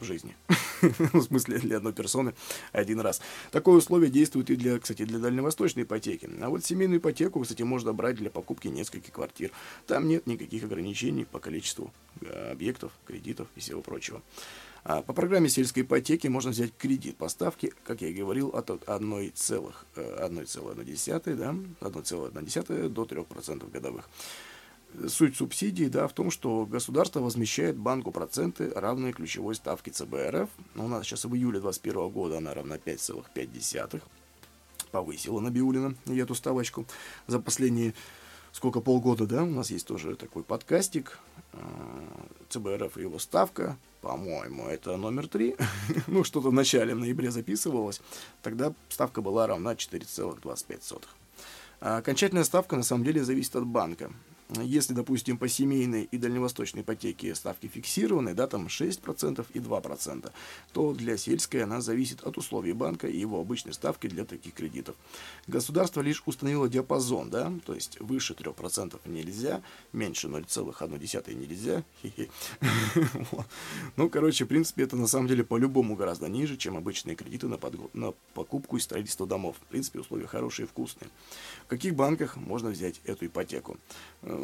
в 0.00 0.04
жизни. 0.04 0.36
в 1.12 1.22
смысле, 1.22 1.58
для 1.58 1.76
одной 1.78 1.92
персоны 1.92 2.34
один 2.72 3.00
раз. 3.00 3.20
Такое 3.50 3.76
условие 3.76 4.10
действует 4.10 4.50
и 4.50 4.56
для, 4.56 4.78
кстати, 4.78 5.04
для 5.04 5.18
дальневосточной 5.18 5.82
ипотеки. 5.82 6.28
А 6.40 6.48
вот 6.48 6.64
семейную 6.64 7.00
ипотеку, 7.00 7.40
кстати, 7.40 7.62
можно 7.62 7.92
брать 7.92 8.16
для 8.16 8.30
покупки 8.30 8.68
нескольких 8.68 9.12
квартир. 9.12 9.50
Там 9.86 10.08
нет 10.08 10.26
никаких 10.26 10.64
ограничений 10.64 11.24
по 11.24 11.38
количеству 11.38 11.92
э, 12.20 12.52
объектов, 12.52 12.92
кредитов 13.06 13.48
и 13.56 13.60
всего 13.60 13.82
прочего. 13.82 14.22
А 14.82 15.02
по 15.02 15.12
программе 15.12 15.48
сельской 15.48 15.82
ипотеки 15.82 16.26
можно 16.28 16.52
взять 16.52 16.72
кредит 16.76 17.16
по 17.16 17.28
ставке, 17.28 17.72
как 17.84 18.00
я 18.00 18.08
и 18.08 18.14
говорил, 18.14 18.48
от 18.48 18.70
1,1 18.70 19.74
э, 19.96 20.28
да, 21.36 21.54
1,1 21.80 22.88
до 22.88 23.02
3% 23.04 23.70
годовых. 23.70 24.08
Суть 25.08 25.36
субсидии 25.36 25.84
да, 25.84 26.08
в 26.08 26.12
том, 26.12 26.30
что 26.30 26.66
государство 26.66 27.20
возмещает 27.20 27.76
банку 27.76 28.10
проценты, 28.10 28.70
равные 28.74 29.12
ключевой 29.12 29.54
ставке 29.54 29.90
ЦБ 29.90 30.14
РФ. 30.30 30.48
У 30.76 30.88
нас 30.88 31.06
сейчас 31.06 31.24
в 31.24 31.34
июле 31.34 31.60
2021 31.60 32.08
года 32.10 32.38
она 32.38 32.54
равна 32.54 32.76
5,5. 32.76 34.02
Повысила 34.90 35.40
Набиулина 35.40 35.94
эту 36.06 36.34
ставочку 36.34 36.86
за 37.28 37.38
последние 37.38 37.94
сколько 38.52 38.80
полгода, 38.80 39.26
да, 39.26 39.42
у 39.42 39.50
нас 39.50 39.70
есть 39.70 39.86
тоже 39.86 40.16
такой 40.16 40.42
подкастик, 40.42 41.18
э, 41.52 41.58
ЦБРФ 42.48 42.96
и 42.98 43.02
его 43.02 43.18
ставка, 43.18 43.78
по-моему, 44.00 44.66
это 44.66 44.96
номер 44.96 45.28
три, 45.28 45.56
ну, 46.06 46.24
что-то 46.24 46.50
в 46.50 46.52
начале, 46.52 46.94
в 46.94 46.98
ноябре 46.98 47.30
записывалось, 47.30 48.00
тогда 48.42 48.74
ставка 48.88 49.22
была 49.22 49.46
равна 49.46 49.74
4,25. 49.74 51.02
А 51.80 51.98
окончательная 51.98 52.44
ставка 52.44 52.76
на 52.76 52.82
самом 52.82 53.04
деле 53.04 53.24
зависит 53.24 53.56
от 53.56 53.66
банка. 53.66 54.10
Если, 54.58 54.94
допустим, 54.94 55.38
по 55.38 55.48
семейной 55.48 56.04
и 56.04 56.18
дальневосточной 56.18 56.82
ипотеке 56.82 57.34
ставки 57.34 57.68
фиксированы, 57.68 58.34
да, 58.34 58.46
там 58.46 58.66
6% 58.66 59.46
и 59.54 59.58
2%, 59.58 60.32
то 60.72 60.92
для 60.92 61.16
сельской 61.16 61.62
она 61.62 61.80
зависит 61.80 62.22
от 62.22 62.36
условий 62.36 62.72
банка 62.72 63.06
и 63.06 63.16
его 63.16 63.40
обычной 63.40 63.72
ставки 63.72 64.08
для 64.08 64.24
таких 64.24 64.54
кредитов. 64.54 64.96
Государство 65.46 66.00
лишь 66.00 66.22
установило 66.26 66.68
диапазон, 66.68 67.30
да, 67.30 67.52
то 67.64 67.74
есть 67.74 68.00
выше 68.00 68.34
3% 68.34 68.98
нельзя, 69.06 69.62
меньше 69.92 70.26
0,1 70.28 71.34
нельзя. 71.34 71.84
Ну, 73.96 74.08
короче, 74.08 74.44
в 74.44 74.48
принципе, 74.48 74.84
это 74.84 74.96
на 74.96 75.06
самом 75.06 75.26
деле 75.26 75.44
по-любому 75.44 75.94
гораздо 75.96 76.28
ниже, 76.28 76.56
чем 76.56 76.76
обычные 76.76 77.16
кредиты 77.16 77.48
на, 77.48 78.12
покупку 78.34 78.76
и 78.76 78.80
строительство 78.80 79.26
домов. 79.26 79.56
В 79.60 79.66
принципе, 79.66 80.00
условия 80.00 80.26
хорошие 80.26 80.66
и 80.66 80.68
вкусные. 80.68 81.10
В 81.64 81.68
каких 81.68 81.94
банках 81.94 82.36
можно 82.36 82.70
взять 82.70 83.00
эту 83.04 83.26
ипотеку? 83.26 83.78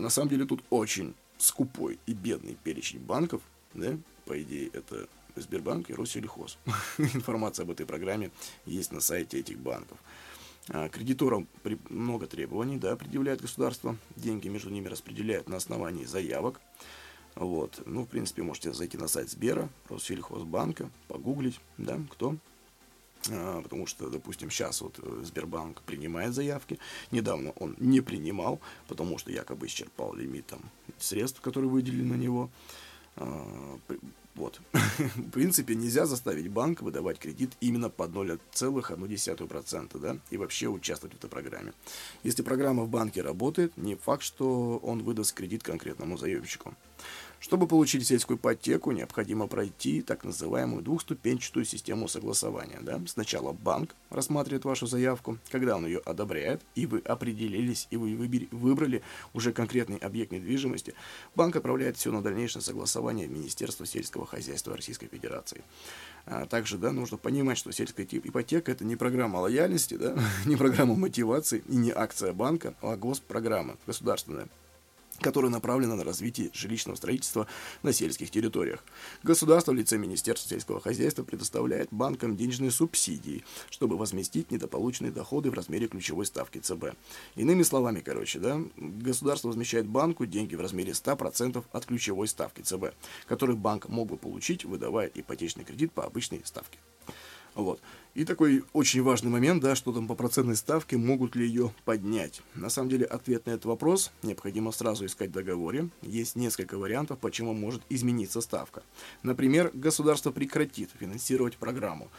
На 0.00 0.10
самом 0.10 0.28
деле 0.28 0.44
тут 0.44 0.62
очень 0.70 1.14
скупой 1.38 1.98
и 2.06 2.12
бедный 2.12 2.56
перечень 2.62 3.00
банков, 3.00 3.42
да, 3.74 3.96
по 4.24 4.40
идее 4.40 4.70
это 4.72 5.08
Сбербанк 5.36 5.90
и 5.90 5.94
Россельхоз. 5.94 6.58
Информация 6.98 7.64
об 7.64 7.70
этой 7.70 7.86
программе 7.86 8.30
есть 8.64 8.92
на 8.92 9.00
сайте 9.00 9.38
этих 9.38 9.58
банков. 9.58 9.98
А, 10.68 10.88
кредиторам 10.88 11.46
много 11.90 12.26
требований, 12.26 12.78
да, 12.78 12.96
предъявляет 12.96 13.40
государство. 13.40 13.96
Деньги 14.16 14.48
между 14.48 14.70
ними 14.70 14.88
распределяют 14.88 15.48
на 15.48 15.56
основании 15.56 16.04
заявок. 16.04 16.60
Вот. 17.34 17.82
Ну, 17.84 18.04
в 18.04 18.08
принципе, 18.08 18.42
можете 18.42 18.72
зайти 18.72 18.96
на 18.96 19.08
сайт 19.08 19.30
Сбера, 19.30 19.68
Россельхозбанка, 19.88 20.90
погуглить, 21.06 21.60
да, 21.76 22.00
кто 22.10 22.36
потому 23.62 23.86
что, 23.86 24.08
допустим, 24.08 24.50
сейчас 24.50 24.80
вот 24.80 24.98
э, 25.02 25.22
Сбербанк 25.24 25.82
принимает 25.82 26.34
заявки, 26.34 26.78
недавно 27.10 27.50
он 27.58 27.76
не 27.78 28.00
принимал, 28.00 28.60
потому 28.88 29.18
что 29.18 29.30
якобы 29.30 29.66
исчерпал 29.66 30.14
лимит 30.14 30.46
там, 30.46 30.60
средств, 30.98 31.40
которые 31.40 31.70
выделили 31.70 32.02
на 32.02 32.14
него. 32.14 32.50
А, 33.16 33.78
вот. 34.36 34.60
В 34.98 35.30
принципе, 35.30 35.74
нельзя 35.74 36.04
заставить 36.04 36.48
банк 36.48 36.82
выдавать 36.82 37.18
кредит 37.18 37.52
именно 37.60 37.88
под 37.88 38.10
0,1%, 38.10 39.98
да, 39.98 40.18
и 40.30 40.36
вообще 40.36 40.68
участвовать 40.68 41.14
в 41.14 41.18
этой 41.18 41.30
программе. 41.30 41.72
Если 42.22 42.42
программа 42.42 42.84
в 42.84 42.88
банке 42.90 43.22
работает, 43.22 43.76
не 43.76 43.96
факт, 43.96 44.22
что 44.22 44.76
он 44.78 45.02
выдаст 45.02 45.32
кредит 45.32 45.62
конкретному 45.62 46.18
заемщику. 46.18 46.74
Чтобы 47.38 47.66
получить 47.66 48.06
сельскую 48.06 48.38
ипотеку, 48.38 48.92
необходимо 48.92 49.46
пройти 49.46 50.00
так 50.00 50.24
называемую 50.24 50.82
двухступенчатую 50.82 51.64
систему 51.64 52.08
согласования. 52.08 52.78
Да? 52.80 53.00
Сначала 53.06 53.52
банк 53.52 53.94
рассматривает 54.10 54.64
вашу 54.64 54.86
заявку, 54.86 55.38
когда 55.50 55.76
он 55.76 55.86
ее 55.86 55.98
одобряет, 55.98 56.62
и 56.74 56.86
вы 56.86 57.00
определились, 57.00 57.88
и 57.90 57.96
вы 57.96 58.16
выбрали 58.50 59.02
уже 59.34 59.52
конкретный 59.52 59.98
объект 59.98 60.32
недвижимости, 60.32 60.94
банк 61.34 61.56
отправляет 61.56 61.96
все 61.96 62.10
на 62.10 62.22
дальнейшее 62.22 62.62
согласование 62.62 63.28
в 63.28 63.30
Министерство 63.30 63.84
сельского 63.84 64.26
хозяйства 64.26 64.74
Российской 64.74 65.08
Федерации. 65.08 65.62
А 66.24 66.46
также 66.46 66.78
да, 66.78 66.90
нужно 66.90 67.18
понимать, 67.18 67.58
что 67.58 67.70
сельская 67.70 68.06
ипотека 68.10 68.72
это 68.72 68.84
не 68.84 68.96
программа 68.96 69.38
лояльности, 69.38 69.94
да, 69.94 70.18
не 70.46 70.56
программа 70.56 70.94
мотивации 70.94 71.62
и 71.68 71.76
не 71.76 71.90
акция 71.90 72.32
банка, 72.32 72.74
а 72.80 72.96
госпрограмма 72.96 73.76
государственная 73.86 74.48
которая 75.20 75.50
направлена 75.50 75.96
на 75.96 76.04
развитие 76.04 76.50
жилищного 76.52 76.96
строительства 76.96 77.46
на 77.82 77.92
сельских 77.92 78.30
территориях. 78.30 78.84
Государство 79.22 79.72
в 79.72 79.74
лице 79.74 79.98
Министерства 79.98 80.50
сельского 80.50 80.80
хозяйства 80.80 81.22
предоставляет 81.22 81.88
банкам 81.90 82.36
денежные 82.36 82.70
субсидии, 82.70 83.44
чтобы 83.70 83.96
возместить 83.96 84.50
недополученные 84.50 85.12
доходы 85.12 85.50
в 85.50 85.54
размере 85.54 85.88
ключевой 85.88 86.26
ставки 86.26 86.58
ЦБ. 86.58 86.94
Иными 87.34 87.62
словами, 87.62 88.00
короче, 88.00 88.38
да, 88.38 88.60
государство 88.76 89.48
возмещает 89.48 89.86
банку 89.86 90.26
деньги 90.26 90.54
в 90.54 90.60
размере 90.60 90.92
100% 90.92 91.64
от 91.70 91.86
ключевой 91.86 92.28
ставки 92.28 92.62
ЦБ, 92.62 92.94
который 93.26 93.56
банк 93.56 93.88
мог 93.88 94.08
бы 94.08 94.16
получить, 94.16 94.64
выдавая 94.64 95.10
ипотечный 95.14 95.64
кредит 95.64 95.92
по 95.92 96.04
обычной 96.04 96.42
ставке. 96.44 96.78
Вот. 97.56 97.80
И 98.14 98.24
такой 98.24 98.64
очень 98.74 99.02
важный 99.02 99.30
момент, 99.30 99.62
да, 99.62 99.74
что 99.74 99.92
там 99.92 100.06
по 100.06 100.14
процентной 100.14 100.56
ставке, 100.56 100.98
могут 100.98 101.34
ли 101.34 101.46
ее 101.46 101.72
поднять. 101.84 102.42
На 102.54 102.68
самом 102.68 102.90
деле 102.90 103.06
ответ 103.06 103.46
на 103.46 103.50
этот 103.50 103.64
вопрос 103.64 104.12
необходимо 104.22 104.72
сразу 104.72 105.06
искать 105.06 105.30
в 105.30 105.32
договоре. 105.32 105.88
Есть 106.02 106.36
несколько 106.36 106.78
вариантов, 106.78 107.18
почему 107.18 107.54
может 107.54 107.82
измениться 107.88 108.42
ставка. 108.42 108.82
Например, 109.22 109.70
государство 109.72 110.30
прекратит 110.30 110.90
финансировать 110.98 111.56
программу. 111.56 112.10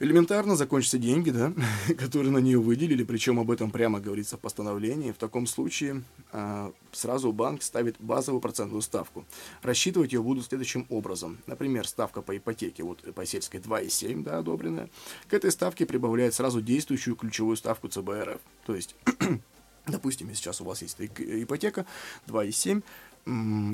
Элементарно 0.00 0.56
закончатся 0.56 0.98
деньги, 0.98 1.30
да, 1.30 1.52
которые 1.98 2.32
на 2.32 2.38
нее 2.38 2.58
выделили, 2.58 3.04
причем 3.04 3.38
об 3.38 3.48
этом 3.52 3.70
прямо 3.70 4.00
говорится 4.00 4.36
в 4.36 4.40
постановлении. 4.40 5.12
В 5.12 5.18
таком 5.18 5.46
случае 5.46 6.02
э, 6.32 6.72
сразу 6.90 7.32
банк 7.32 7.62
ставит 7.62 7.94
базовую 8.00 8.40
процентную 8.40 8.82
ставку. 8.82 9.24
Рассчитывать 9.62 10.12
ее 10.12 10.20
будут 10.20 10.46
следующим 10.46 10.84
образом. 10.88 11.38
Например, 11.46 11.86
ставка 11.86 12.22
по 12.22 12.36
ипотеке, 12.36 12.82
вот 12.82 13.02
по 13.14 13.24
сельской 13.24 13.60
2,7, 13.60 14.24
да, 14.24 14.38
одобренная. 14.38 14.90
К 15.28 15.34
этой 15.34 15.52
ставке 15.52 15.86
прибавляет 15.86 16.34
сразу 16.34 16.60
действующую 16.60 17.14
ключевую 17.14 17.56
ставку 17.56 17.86
ЦБРФ. 17.86 18.40
То 18.66 18.74
есть, 18.74 18.96
допустим, 19.86 20.34
сейчас 20.34 20.60
у 20.60 20.64
вас 20.64 20.82
есть 20.82 20.96
ипотека 20.98 21.86
2,7, 22.26 22.82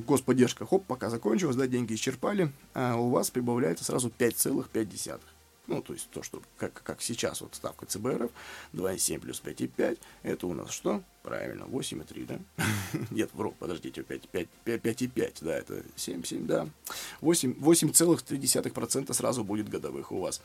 господдержка, 0.06 0.66
хоп, 0.66 0.84
пока 0.84 1.08
закончилась, 1.08 1.56
да, 1.56 1.66
деньги 1.66 1.94
исчерпали, 1.94 2.52
а 2.74 2.96
у 2.96 3.08
вас 3.08 3.30
прибавляется 3.30 3.84
сразу 3.84 4.10
5,5. 4.10 5.20
Ну, 5.70 5.80
то 5.82 5.92
есть 5.92 6.10
то, 6.10 6.22
что 6.24 6.42
как, 6.58 6.82
как 6.82 7.00
сейчас 7.00 7.40
вот 7.42 7.54
ставка 7.54 7.86
ЦБРФ 7.86 8.32
2,7 8.72 9.20
плюс 9.20 9.40
5,5, 9.40 9.98
это 10.24 10.46
у 10.48 10.52
нас 10.52 10.72
что? 10.72 11.00
Правильно, 11.22 11.62
8,3, 11.64 12.26
да? 12.26 12.40
Нет, 13.10 13.30
вру, 13.34 13.54
подождите, 13.56 14.00
5,5, 14.00 15.38
да, 15.42 15.56
это 15.56 15.84
7,7, 15.96 16.46
да. 16.46 16.68
8,3% 17.20 19.12
сразу 19.12 19.44
будет 19.44 19.68
годовых 19.68 20.10
у 20.10 20.18
вас. 20.18 20.42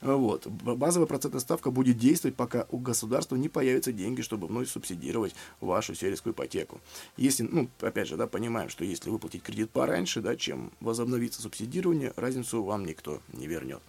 Вот. 0.00 0.46
Базовая 0.46 1.06
процентная 1.06 1.40
ставка 1.40 1.70
будет 1.70 1.98
действовать, 1.98 2.34
пока 2.34 2.66
у 2.70 2.78
государства 2.78 3.36
не 3.36 3.50
появятся 3.50 3.92
деньги, 3.92 4.22
чтобы 4.22 4.46
вновь 4.46 4.70
субсидировать 4.70 5.34
вашу 5.60 5.94
сельскую 5.94 6.32
ипотеку. 6.32 6.80
Если, 7.18 7.42
ну, 7.42 7.68
опять 7.80 8.08
же, 8.08 8.16
да, 8.16 8.26
понимаем, 8.26 8.70
что 8.70 8.84
если 8.84 9.10
выплатить 9.10 9.42
кредит 9.42 9.68
пораньше, 9.70 10.22
да, 10.22 10.34
чем 10.34 10.72
возобновится 10.80 11.42
субсидирование, 11.42 12.14
разницу 12.16 12.62
вам 12.62 12.86
никто 12.86 13.20
не 13.34 13.46
вернет. 13.46 13.82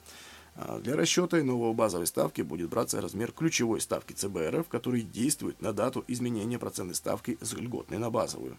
А 0.55 0.79
для 0.79 0.95
расчета 0.95 1.43
нового 1.43 1.73
базовой 1.73 2.07
ставки 2.07 2.41
будет 2.41 2.69
браться 2.69 3.01
размер 3.01 3.31
ключевой 3.31 3.81
ставки 3.81 4.13
ЦБ 4.13 4.37
РФ, 4.49 4.67
который 4.67 5.01
действует 5.01 5.61
на 5.61 5.73
дату 5.73 6.03
изменения 6.07 6.59
процентной 6.59 6.95
ставки 6.95 7.37
с 7.41 7.53
льготной 7.53 7.97
на 7.97 8.11
базовую. 8.11 8.57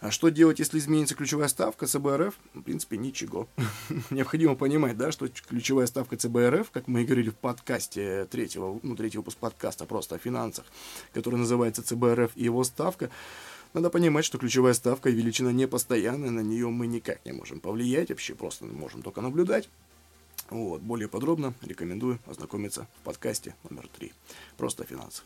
А 0.00 0.10
что 0.10 0.30
делать, 0.30 0.58
если 0.58 0.80
изменится 0.80 1.14
ключевая 1.14 1.46
ставка 1.46 1.86
ЦБ 1.86 2.06
РФ? 2.16 2.34
В 2.54 2.62
принципе, 2.62 2.96
ничего. 2.96 3.46
Необходимо 4.10 4.56
понимать, 4.56 4.96
да, 4.96 5.12
что 5.12 5.28
ключевая 5.28 5.86
ставка 5.86 6.16
ЦБ 6.16 6.36
РФ, 6.50 6.70
как 6.72 6.88
мы 6.88 7.02
и 7.02 7.04
говорили 7.04 7.30
в 7.30 7.36
подкасте 7.36 8.24
третьего, 8.24 8.80
ну, 8.82 8.96
третий 8.96 9.18
выпуск 9.18 9.38
подкаста 9.38 9.84
просто 9.84 10.16
о 10.16 10.18
финансах, 10.18 10.64
который 11.12 11.36
называется 11.36 11.84
ЦБ 11.84 12.02
РФ 12.14 12.32
и 12.34 12.42
его 12.42 12.64
ставка, 12.64 13.10
надо 13.74 13.90
понимать, 13.90 14.24
что 14.24 14.38
ключевая 14.38 14.74
ставка 14.74 15.08
величина 15.08 15.52
не 15.52 15.68
постоянная, 15.68 16.30
на 16.30 16.40
нее 16.40 16.68
мы 16.68 16.88
никак 16.88 17.24
не 17.24 17.30
можем 17.30 17.60
повлиять, 17.60 18.08
вообще 18.10 18.34
просто 18.34 18.64
можем 18.64 19.02
только 19.02 19.20
наблюдать. 19.20 19.68
Вот, 20.52 20.82
более 20.82 21.08
подробно 21.08 21.54
рекомендую 21.62 22.18
ознакомиться 22.26 22.86
в 23.00 23.04
подкасте 23.04 23.54
номер 23.70 23.88
3. 23.88 24.12
Просто 24.58 24.84
финансов. 24.84 25.24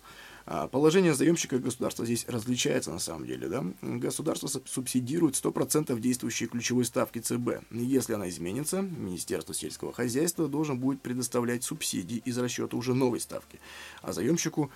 А 0.48 0.68
положение 0.68 1.14
заемщика 1.14 1.58
государства 1.58 2.04
здесь 2.04 2.24
различается 2.28 2.92
на 2.92 3.00
самом 3.00 3.26
деле. 3.26 3.48
Да? 3.48 3.64
Государство 3.82 4.46
субсидирует 4.46 5.34
100% 5.34 5.98
действующей 5.98 6.46
ключевой 6.46 6.84
ставки 6.84 7.18
ЦБ. 7.18 7.64
Если 7.72 8.12
она 8.12 8.28
изменится, 8.28 8.82
Министерство 8.82 9.52
сельского 9.52 9.92
хозяйства 9.92 10.46
должен 10.46 10.78
будет 10.78 11.02
предоставлять 11.02 11.64
субсидии 11.64 12.22
из 12.24 12.38
расчета 12.38 12.76
уже 12.76 12.94
новой 12.94 13.18
ставки. 13.18 13.58
А 14.02 14.12
заемщику 14.12 14.70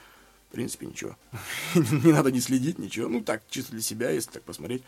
в 0.51 0.53
принципе, 0.53 0.87
ничего. 0.87 1.17
не 1.77 2.11
надо 2.11 2.33
не 2.33 2.41
следить, 2.41 2.81
ничего. 2.81 3.09
Ну, 3.09 3.21
так, 3.21 3.43
чисто 3.49 3.71
для 3.71 3.81
себя, 3.81 4.11
если 4.11 4.33
так 4.33 4.43
посмотреть. 4.43 4.83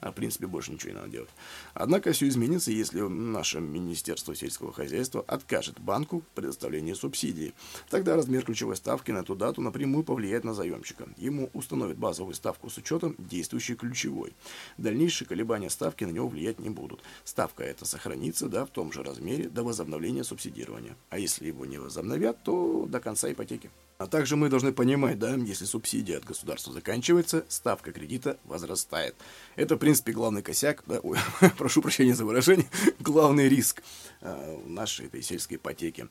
А, 0.00 0.12
в 0.12 0.14
принципе, 0.14 0.46
больше 0.46 0.70
ничего 0.70 0.92
не 0.92 0.96
надо 0.98 1.08
делать. 1.08 1.28
Однако 1.74 2.12
все 2.12 2.28
изменится, 2.28 2.70
если 2.70 3.00
наше 3.00 3.58
Министерство 3.58 4.36
сельского 4.36 4.72
хозяйства 4.72 5.24
откажет 5.26 5.80
банку 5.80 6.20
в 6.20 6.34
предоставлении 6.36 6.92
субсидии. 6.92 7.52
Тогда 7.90 8.14
размер 8.14 8.44
ключевой 8.44 8.76
ставки 8.76 9.10
на 9.10 9.18
эту 9.18 9.34
дату 9.34 9.60
напрямую 9.60 10.04
повлияет 10.04 10.44
на 10.44 10.54
заемщика. 10.54 11.08
Ему 11.16 11.50
установят 11.52 11.98
базовую 11.98 12.34
ставку 12.34 12.70
с 12.70 12.78
учетом 12.78 13.16
действующей 13.18 13.74
ключевой. 13.74 14.34
Дальнейшие 14.76 15.26
колебания 15.26 15.68
ставки 15.68 16.04
на 16.04 16.10
него 16.10 16.28
влиять 16.28 16.60
не 16.60 16.70
будут. 16.70 17.02
Ставка 17.24 17.64
эта 17.64 17.84
сохранится 17.84 18.46
да, 18.46 18.64
в 18.64 18.70
том 18.70 18.92
же 18.92 19.02
размере 19.02 19.48
до 19.48 19.64
возобновления 19.64 20.22
субсидирования. 20.22 20.96
А 21.10 21.18
если 21.18 21.48
его 21.48 21.66
не 21.66 21.78
возобновят, 21.78 22.40
то 22.44 22.86
до 22.86 23.00
конца 23.00 23.32
ипотеки. 23.32 23.68
А 23.98 24.06
также 24.06 24.36
мы 24.36 24.48
должны 24.48 24.72
понимать, 24.72 25.18
да, 25.18 25.34
если 25.34 25.64
субсидия 25.64 26.18
от 26.18 26.24
государства 26.24 26.72
заканчивается, 26.72 27.44
ставка 27.48 27.90
кредита 27.90 28.38
возрастает. 28.44 29.16
Это, 29.56 29.74
в 29.74 29.78
принципе, 29.78 30.12
главный 30.12 30.40
косяк, 30.40 30.84
да, 30.86 31.00
ой, 31.00 31.18
прошу 31.58 31.82
прощения 31.82 32.14
за 32.14 32.24
выражение, 32.24 32.68
главный 33.00 33.48
риск 33.48 33.82
э, 34.20 34.62
нашей 34.66 35.06
этой 35.06 35.20
сельской 35.20 35.56
ипотеки. 35.56 36.06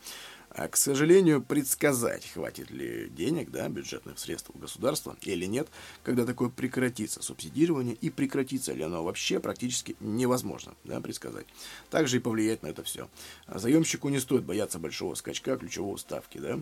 А, 0.49 0.67
к 0.67 0.75
сожалению, 0.75 1.41
предсказать, 1.41 2.27
хватит 2.27 2.71
ли 2.71 3.07
денег, 3.09 3.51
да, 3.51 3.69
бюджетных 3.69 4.19
средств 4.19 4.49
у 4.53 4.57
государства 4.57 5.15
или 5.21 5.45
нет, 5.45 5.69
когда 6.03 6.25
такое 6.25 6.49
прекратится 6.49 7.23
субсидирование 7.23 7.95
и 7.95 8.09
прекратится 8.09 8.73
ли 8.73 8.83
оно 8.83 9.01
вообще 9.01 9.39
практически 9.39 9.95
невозможно 10.01 10.73
да, 10.83 10.99
предсказать. 10.99 11.47
Также 11.89 12.17
и 12.17 12.19
повлиять 12.19 12.63
на 12.63 12.67
это 12.67 12.83
все. 12.83 13.07
Заемщику 13.47 14.09
не 14.09 14.19
стоит 14.19 14.43
бояться 14.43 14.77
большого 14.77 15.15
скачка 15.15 15.55
ключевого 15.55 15.95
ставки, 15.95 16.37
да, 16.37 16.59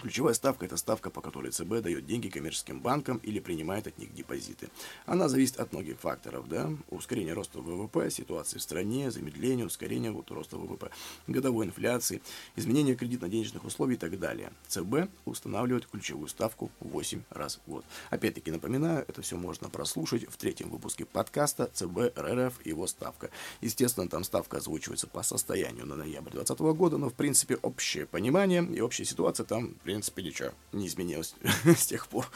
Ключевая 0.00 0.34
ставка– 0.34 0.64
это 0.66 0.76
ставка, 0.76 1.10
по 1.10 1.20
которой 1.20 1.50
ЦБ 1.50 1.80
дает 1.82 2.06
деньги 2.06 2.28
коммерческим 2.28 2.80
банкам 2.80 3.18
или 3.18 3.40
принимает 3.40 3.86
от 3.86 3.98
них 3.98 4.14
депозиты. 4.14 4.68
Она 5.06 5.28
зависит 5.28 5.60
от 5.60 5.72
многих 5.72 5.98
факторов, 6.00 6.48
да, 6.48 6.70
ускорение 6.90 7.34
роста 7.34 7.60
ВВП, 7.60 8.10
ситуации 8.10 8.58
в 8.58 8.62
стране, 8.62 9.10
замедление, 9.10 9.66
ускорение 9.66 10.10
вот, 10.10 10.30
роста 10.30 10.56
ВВП, 10.56 10.90
годовой 11.26 11.66
инфляции, 11.66 12.22
изменение 12.56 12.94
кредитно-денежных 12.94 13.64
условий 13.64 13.94
и 13.94 13.98
так 13.98 14.18
далее. 14.18 14.52
ЦБ 14.68 15.10
устанавливает 15.24 15.86
ключевую 15.86 16.28
ставку 16.28 16.70
8 16.80 17.22
раз 17.30 17.60
в 17.64 17.70
год. 17.70 17.84
Опять-таки 18.10 18.50
напоминаю, 18.50 19.04
это 19.06 19.22
все 19.22 19.36
можно 19.36 19.68
прослушать 19.68 20.26
в 20.28 20.36
третьем 20.36 20.70
выпуске 20.70 21.04
подкаста 21.04 21.70
ЦБ 21.72 22.16
РРФ 22.16 22.64
его 22.64 22.86
ставка. 22.86 23.30
Естественно, 23.60 24.08
там 24.08 24.24
ставка 24.24 24.58
озвучивается 24.58 25.06
по 25.06 25.22
состоянию 25.22 25.86
на 25.86 25.96
ноябрь 25.96 26.32
2020 26.32 26.60
года, 26.76 26.98
но 26.98 27.08
в 27.08 27.14
принципе 27.14 27.56
общее 27.56 28.06
понимание 28.06 28.64
и 28.64 28.80
общая 28.80 29.04
ситуация 29.04 29.44
там 29.44 29.76
принципе, 29.82 30.22
ничего 30.22 30.50
не 30.72 30.86
изменилось 30.86 31.34
с 31.64 31.86
тех 31.86 32.06
пор. 32.08 32.28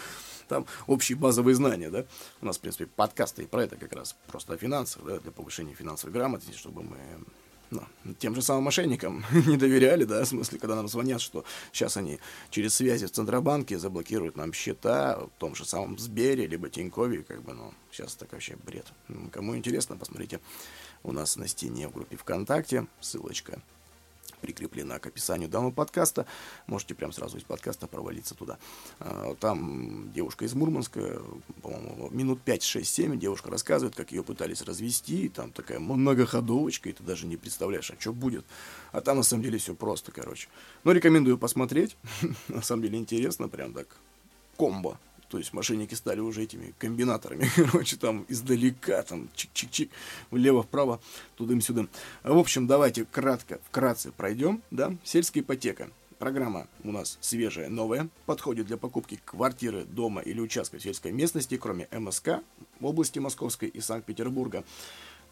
Там 0.48 0.66
общие 0.86 1.16
базовые 1.16 1.54
знания, 1.54 1.90
да. 1.90 2.04
У 2.40 2.46
нас, 2.46 2.58
в 2.58 2.60
принципе, 2.60 2.86
подкасты 2.86 3.42
и 3.42 3.46
про 3.46 3.64
это 3.64 3.76
как 3.76 3.92
раз 3.92 4.16
просто 4.28 4.54
о 4.54 4.56
финансах, 4.56 5.04
да, 5.04 5.18
для 5.18 5.32
повышения 5.32 5.74
финансовой 5.74 6.12
грамотности, 6.12 6.56
чтобы 6.56 6.82
мы 6.82 6.98
ну, 7.70 7.82
тем 8.18 8.34
же 8.34 8.42
самым 8.42 8.64
мошенникам 8.64 9.24
не 9.46 9.56
доверяли, 9.56 10.04
да, 10.04 10.22
в 10.24 10.28
смысле, 10.28 10.58
когда 10.58 10.76
нам 10.76 10.88
звонят, 10.88 11.20
что 11.20 11.44
сейчас 11.72 11.96
они 11.96 12.20
через 12.50 12.74
связи 12.74 13.06
в 13.06 13.10
Центробанке 13.10 13.78
заблокируют 13.78 14.36
нам 14.36 14.52
счета 14.52 15.18
в 15.18 15.30
том 15.38 15.54
же 15.54 15.64
самом 15.64 15.98
Сбере, 15.98 16.46
либо 16.46 16.68
Тинькове, 16.68 17.24
как 17.24 17.42
бы, 17.42 17.54
ну, 17.54 17.74
сейчас 17.90 18.14
это 18.16 18.26
вообще 18.30 18.56
бред. 18.64 18.86
Кому 19.32 19.56
интересно, 19.56 19.96
посмотрите 19.96 20.40
у 21.02 21.12
нас 21.12 21.36
на 21.36 21.48
стене 21.48 21.88
в 21.88 21.92
группе 21.92 22.16
ВКонтакте, 22.16 22.86
ссылочка 23.00 23.60
прикреплена 24.46 24.98
к 24.98 25.06
описанию 25.06 25.48
данного 25.48 25.72
подкаста. 25.72 26.26
Можете 26.66 26.94
прям 26.94 27.12
сразу 27.12 27.36
из 27.36 27.42
подкаста 27.42 27.86
провалиться 27.86 28.34
туда. 28.34 28.58
А, 29.00 29.34
там 29.40 30.12
девушка 30.12 30.44
из 30.44 30.54
Мурманска, 30.54 31.20
по-моему, 31.62 32.08
минут 32.10 32.40
5, 32.42 32.62
6, 32.62 32.94
7 32.94 33.18
девушка 33.18 33.50
рассказывает, 33.50 33.96
как 33.96 34.12
ее 34.12 34.22
пытались 34.22 34.62
развести. 34.62 35.28
Там 35.28 35.50
такая 35.50 35.80
многоходовочка, 35.80 36.88
и 36.88 36.92
ты 36.92 37.02
даже 37.02 37.26
не 37.26 37.36
представляешь, 37.36 37.90
а 37.90 38.00
что 38.00 38.12
будет. 38.12 38.44
А 38.92 39.00
там 39.00 39.16
на 39.16 39.22
самом 39.22 39.42
деле 39.42 39.58
все 39.58 39.74
просто, 39.74 40.12
короче. 40.12 40.48
Но 40.84 40.92
рекомендую 40.92 41.38
посмотреть. 41.38 41.96
на 42.48 42.62
самом 42.62 42.82
деле 42.82 42.98
интересно, 42.98 43.48
прям 43.48 43.72
так 43.72 43.88
комбо. 44.56 44.98
То 45.28 45.38
есть 45.38 45.52
мошенники 45.52 45.94
стали 45.94 46.20
уже 46.20 46.42
этими 46.42 46.74
комбинаторами. 46.78 47.48
Короче, 47.56 47.96
там 47.96 48.24
издалека, 48.28 49.02
там 49.02 49.28
чик-чик-чик, 49.34 49.90
влево-вправо, 50.30 51.00
тудым-сюдым. 51.36 51.88
В 52.22 52.38
общем, 52.38 52.66
давайте 52.66 53.04
кратко, 53.04 53.60
вкратце 53.68 54.12
пройдем, 54.12 54.62
да, 54.70 54.94
сельская 55.04 55.40
ипотека. 55.40 55.90
Программа 56.18 56.66
у 56.82 56.92
нас 56.92 57.18
свежая, 57.20 57.68
новая, 57.68 58.08
подходит 58.24 58.66
для 58.66 58.78
покупки 58.78 59.20
квартиры, 59.24 59.84
дома 59.84 60.22
или 60.22 60.40
участка 60.40 60.78
в 60.78 60.82
сельской 60.82 61.12
местности, 61.12 61.58
кроме 61.58 61.88
МСК, 61.90 62.40
в 62.80 62.86
области 62.86 63.18
Московской 63.18 63.68
и 63.68 63.80
Санкт-Петербурга. 63.80 64.64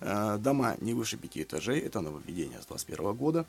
Э, 0.00 0.37
дома 0.38 0.76
не 0.80 0.92
выше 0.92 1.16
пяти 1.16 1.42
этажей, 1.42 1.80
это 1.80 2.02
нововведение 2.02 2.61
с 2.61 2.66
2021 2.66 3.14
года. 3.14 3.46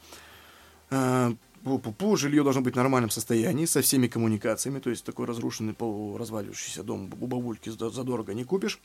Пу-пу-пу, 0.89 2.15
жилье 2.15 2.43
должно 2.43 2.61
быть 2.61 2.75
в 2.75 2.77
нормальном 2.77 3.09
состоянии, 3.09 3.65
со 3.65 3.81
всеми 3.81 4.05
коммуникациями, 4.05 4.77
то 4.79 4.91
есть 4.91 5.03
такой 5.03 5.25
разрушенный 5.25 5.73
полуразваливающийся 5.73 6.83
дом 6.83 7.11
у 7.19 7.25
бабульки 7.25 7.69
задорого 7.69 8.35
не 8.35 8.43
купишь. 8.43 8.79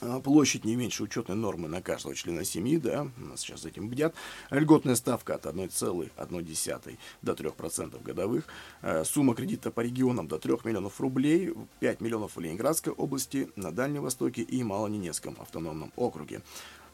А, 0.00 0.20
площадь 0.20 0.64
не 0.64 0.76
меньше 0.76 1.02
учетной 1.02 1.36
нормы 1.36 1.68
на 1.68 1.80
каждого 1.80 2.14
члена 2.14 2.44
семьи, 2.44 2.78
да, 2.78 3.08
нас 3.16 3.40
сейчас 3.40 3.62
за 3.62 3.68
этим 3.68 3.88
бдят. 3.88 4.14
Льготная 4.50 4.96
ставка 4.96 5.34
от 5.34 5.46
1,1 5.46 6.98
до 7.22 7.32
3% 7.32 8.02
годовых. 8.02 8.44
А, 8.82 9.04
сумма 9.04 9.34
кредита 9.34 9.70
по 9.70 9.80
регионам 9.80 10.28
до 10.28 10.38
3 10.38 10.58
миллионов 10.64 11.00
рублей, 11.00 11.52
5 11.80 12.00
миллионов 12.00 12.36
в 12.36 12.40
Ленинградской 12.40 12.92
области, 12.92 13.50
на 13.56 13.72
Дальнем 13.72 14.02
Востоке 14.02 14.42
и 14.42 14.62
Малоненецком 14.62 15.36
автономном 15.40 15.92
округе. 15.96 16.42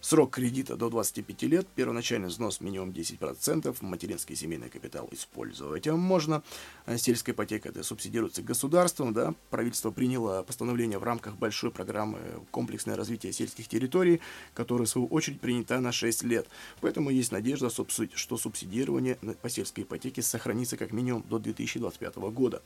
Срок 0.03 0.31
кредита 0.31 0.77
до 0.77 0.89
25 0.89 1.43
лет, 1.43 1.69
первоначальный 1.75 2.29
взнос 2.29 2.61
минимум 2.61 2.89
10%, 2.89 3.77
материнский 3.83 4.35
семейный 4.35 4.71
капитал 4.71 5.07
использовать 5.13 5.87
можно. 5.89 6.43
А 6.87 6.97
сельская 6.97 7.33
ипотека 7.33 7.69
это 7.69 7.83
субсидируется 7.83 8.43
государством, 8.43 9.13
да, 9.13 9.35
правительство 9.51 9.91
приняло 9.91 10.43
постановление 10.43 10.99
в 10.99 11.03
рамках 11.03 11.37
большой 11.37 11.71
программы 11.71 12.19
комплексное 12.51 12.97
развитие 12.97 13.35
сельских 13.35 13.69
территорий, 13.69 14.23
которая 14.55 14.87
в 14.87 14.91
свою 14.91 15.07
очередь 15.09 15.39
принята 15.39 15.79
на 15.81 15.93
6 15.93 16.23
лет. 16.23 16.49
Поэтому 16.81 17.11
есть 17.11 17.31
надежда, 17.31 17.69
что 17.69 18.37
субсидирование 18.39 19.17
по 19.43 19.51
сельской 19.51 19.85
ипотеке 19.85 20.23
сохранится 20.23 20.79
как 20.79 20.93
минимум 20.93 21.25
до 21.29 21.39
2025 21.39 22.17
года. 22.33 22.63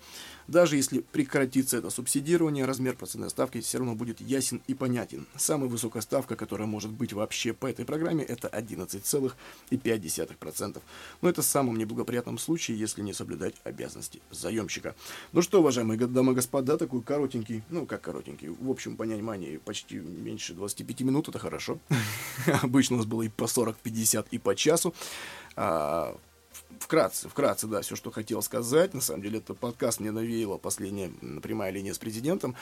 Даже 0.46 0.76
если 0.76 1.00
прекратится 1.00 1.78
это 1.78 1.90
субсидирование, 1.90 2.64
размер 2.64 2.94
процентной 2.94 3.30
ставки 3.30 3.60
все 3.60 3.78
равно 3.78 3.96
будет 3.96 4.20
ясен 4.20 4.62
и 4.68 4.74
понятен. 4.74 5.26
Самая 5.36 5.68
высокая 5.68 6.00
ставка, 6.00 6.36
которая 6.36 6.68
может 6.68 6.92
быть 6.92 7.12
в 7.12 7.23
вообще 7.24 7.54
по 7.54 7.66
этой 7.66 7.86
программе 7.86 8.22
это 8.22 8.48
11,5%. 8.48 10.82
Но 11.22 11.28
это 11.28 11.42
в 11.42 11.44
самом 11.44 11.76
неблагоприятном 11.76 12.38
случае, 12.38 12.78
если 12.78 13.02
не 13.02 13.12
соблюдать 13.12 13.54
обязанности 13.64 14.22
заемщика. 14.30 14.94
Ну 15.32 15.42
что, 15.42 15.60
уважаемые 15.60 15.98
дамы 15.98 16.32
и 16.32 16.34
господа, 16.34 16.76
такой 16.76 17.02
коротенький, 17.02 17.62
ну 17.70 17.86
как 17.86 18.02
коротенький, 18.02 18.48
в 18.48 18.70
общем 18.70 18.96
понимании 18.96 19.56
почти 19.56 19.96
меньше 19.96 20.54
25 20.54 21.00
минут, 21.00 21.28
это 21.28 21.38
хорошо. 21.38 21.78
Обычно 22.62 22.96
у 22.96 22.98
нас 22.98 23.06
было 23.06 23.22
и 23.22 23.28
по 23.28 23.46
40, 23.46 23.76
50, 23.78 24.28
и 24.32 24.38
по 24.38 24.54
часу. 24.54 24.94
А, 25.56 26.16
вкратце, 26.78 27.28
вкратце, 27.28 27.66
да, 27.66 27.80
все, 27.80 27.96
что 27.96 28.10
хотел 28.10 28.42
сказать. 28.42 28.94
На 28.94 29.00
самом 29.00 29.22
деле, 29.22 29.38
это 29.38 29.54
подкаст 29.54 30.00
мне 30.00 30.10
навеяло 30.10 30.58
последняя 30.58 31.10
прямая 31.42 31.70
линия 31.70 31.94
с 31.94 31.98
президентом. 31.98 32.54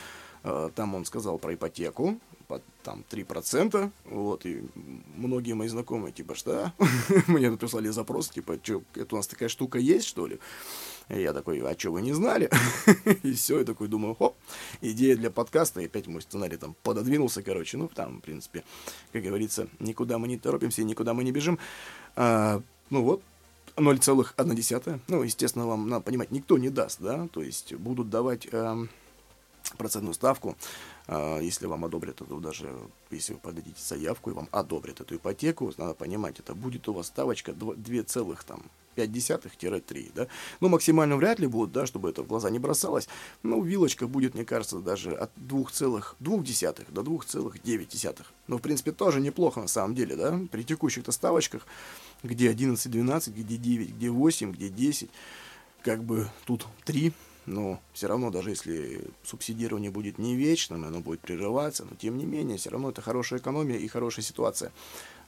А, 0.44 0.70
там 0.70 0.94
он 0.94 1.04
сказал 1.04 1.38
про 1.38 1.54
ипотеку, 1.54 2.18
под 2.52 2.62
там 2.82 3.02
3%, 3.10 3.90
вот, 4.04 4.44
и 4.44 4.62
многие 5.16 5.54
мои 5.54 5.68
знакомые, 5.68 6.12
типа, 6.12 6.34
что? 6.34 6.74
Мне 7.26 7.50
прислали 7.52 7.88
запрос, 7.88 8.28
типа, 8.28 8.58
что, 8.62 8.82
это 8.94 9.14
у 9.14 9.16
нас 9.16 9.26
такая 9.26 9.48
штука 9.48 9.78
есть, 9.78 10.06
что 10.06 10.26
ли? 10.26 10.38
И 11.08 11.22
я 11.22 11.32
такой, 11.32 11.60
а 11.60 11.78
что, 11.78 11.92
вы 11.92 12.02
не 12.02 12.12
знали? 12.12 12.50
и 13.22 13.32
все, 13.32 13.60
я 13.60 13.64
такой 13.64 13.88
думаю, 13.88 14.14
хоп, 14.14 14.36
идея 14.82 15.16
для 15.16 15.30
подкаста, 15.30 15.80
и 15.80 15.86
опять 15.86 16.08
мой 16.08 16.20
сценарий 16.20 16.58
там 16.58 16.76
пододвинулся, 16.82 17.42
короче, 17.42 17.78
ну, 17.78 17.88
там, 17.88 18.18
в 18.18 18.20
принципе, 18.20 18.64
как 19.14 19.22
говорится, 19.22 19.66
никуда 19.78 20.18
мы 20.18 20.28
не 20.28 20.36
торопимся, 20.36 20.84
никуда 20.84 21.14
мы 21.14 21.24
не 21.24 21.32
бежим. 21.32 21.58
А, 22.16 22.60
ну 22.90 23.02
вот, 23.02 23.22
0,1. 23.76 25.00
Ну, 25.08 25.22
естественно, 25.22 25.66
вам 25.66 25.88
надо 25.88 26.04
понимать, 26.04 26.30
никто 26.30 26.58
не 26.58 26.68
даст, 26.68 27.00
да, 27.00 27.28
то 27.32 27.42
есть 27.42 27.72
будут 27.72 28.10
давать 28.10 28.46
э, 28.52 28.86
процентную 29.76 30.14
ставку, 30.14 30.56
э, 31.06 31.40
если 31.42 31.66
вам 31.66 31.84
одобрят 31.84 32.20
эту, 32.20 32.38
даже 32.38 32.76
если 33.10 33.34
вы 33.34 33.40
подадите 33.40 33.80
заявку 33.80 34.30
и 34.30 34.34
вам 34.34 34.48
одобрят 34.50 35.00
эту 35.00 35.16
ипотеку, 35.16 35.72
надо 35.76 35.94
понимать, 35.94 36.40
это 36.40 36.54
будет 36.54 36.88
у 36.88 36.92
вас 36.92 37.06
ставочка 37.06 37.52
2,5-3, 37.52 40.12
да, 40.14 40.26
ну, 40.60 40.68
максимально 40.68 41.16
вряд 41.16 41.38
ли 41.38 41.46
будет, 41.46 41.72
да, 41.72 41.86
чтобы 41.86 42.10
это 42.10 42.22
в 42.22 42.26
глаза 42.26 42.50
не 42.50 42.58
бросалось, 42.58 43.08
ну, 43.42 43.62
вилочка 43.62 44.06
будет, 44.06 44.34
мне 44.34 44.44
кажется, 44.44 44.80
даже 44.80 45.14
от 45.14 45.30
2,2 45.36 46.90
до 46.90 47.02
2,9, 47.02 48.26
ну, 48.48 48.58
в 48.58 48.62
принципе, 48.62 48.92
тоже 48.92 49.20
неплохо 49.20 49.60
на 49.60 49.68
самом 49.68 49.94
деле, 49.94 50.16
да, 50.16 50.38
при 50.50 50.62
текущих-то 50.62 51.12
ставочках, 51.12 51.66
где 52.22 52.50
11, 52.50 52.90
12, 52.90 53.34
где 53.34 53.56
9, 53.56 53.94
где 53.94 54.10
8, 54.10 54.52
где 54.52 54.68
10. 54.68 55.10
Как 55.82 56.04
бы 56.04 56.28
тут 56.46 56.66
3, 56.84 57.12
но 57.46 57.80
все 57.92 58.06
равно, 58.06 58.30
даже 58.30 58.50
если 58.50 59.04
субсидирование 59.24 59.90
будет 59.90 60.18
не 60.18 60.36
вечным, 60.36 60.84
оно 60.84 61.00
будет 61.00 61.20
прерываться, 61.20 61.84
но 61.84 61.96
тем 61.96 62.16
не 62.18 62.24
менее, 62.24 62.58
все 62.58 62.70
равно 62.70 62.90
это 62.90 63.02
хорошая 63.02 63.40
экономия 63.40 63.76
и 63.76 63.88
хорошая 63.88 64.24
ситуация. 64.24 64.72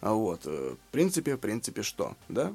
А 0.04 0.12
вот, 0.12 0.42
э, 0.44 0.74
в 0.76 0.92
принципе, 0.92 1.36
в 1.36 1.38
принципе, 1.38 1.82
что, 1.82 2.14
да? 2.28 2.54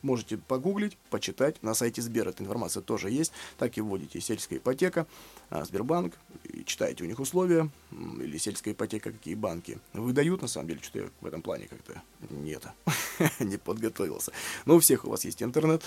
Можете 0.00 0.38
погуглить, 0.38 0.96
почитать. 1.10 1.62
На 1.62 1.74
сайте 1.74 2.00
Сбер 2.00 2.26
эта 2.26 2.42
информация 2.42 2.80
тоже 2.80 3.10
есть. 3.10 3.32
Так 3.58 3.76
и 3.76 3.82
вводите 3.82 4.18
сельская 4.18 4.56
ипотека, 4.56 5.06
а, 5.50 5.66
Сбербанк, 5.66 6.14
и 6.44 6.64
читаете 6.64 7.04
у 7.04 7.06
них 7.06 7.20
условия, 7.20 7.68
или 7.92 8.38
сельская 8.38 8.72
ипотека, 8.72 9.12
какие 9.12 9.34
банки 9.34 9.78
выдают, 9.92 10.40
на 10.40 10.48
самом 10.48 10.68
деле, 10.68 10.80
что 10.82 11.00
я 11.00 11.10
в 11.20 11.26
этом 11.26 11.42
плане 11.42 11.68
как-то 11.68 12.00
нет, 12.30 12.62
не 13.40 13.58
подготовился. 13.58 14.32
Но 14.64 14.76
у 14.76 14.80
всех 14.80 15.04
у 15.04 15.10
вас 15.10 15.26
есть 15.26 15.42
интернет, 15.42 15.82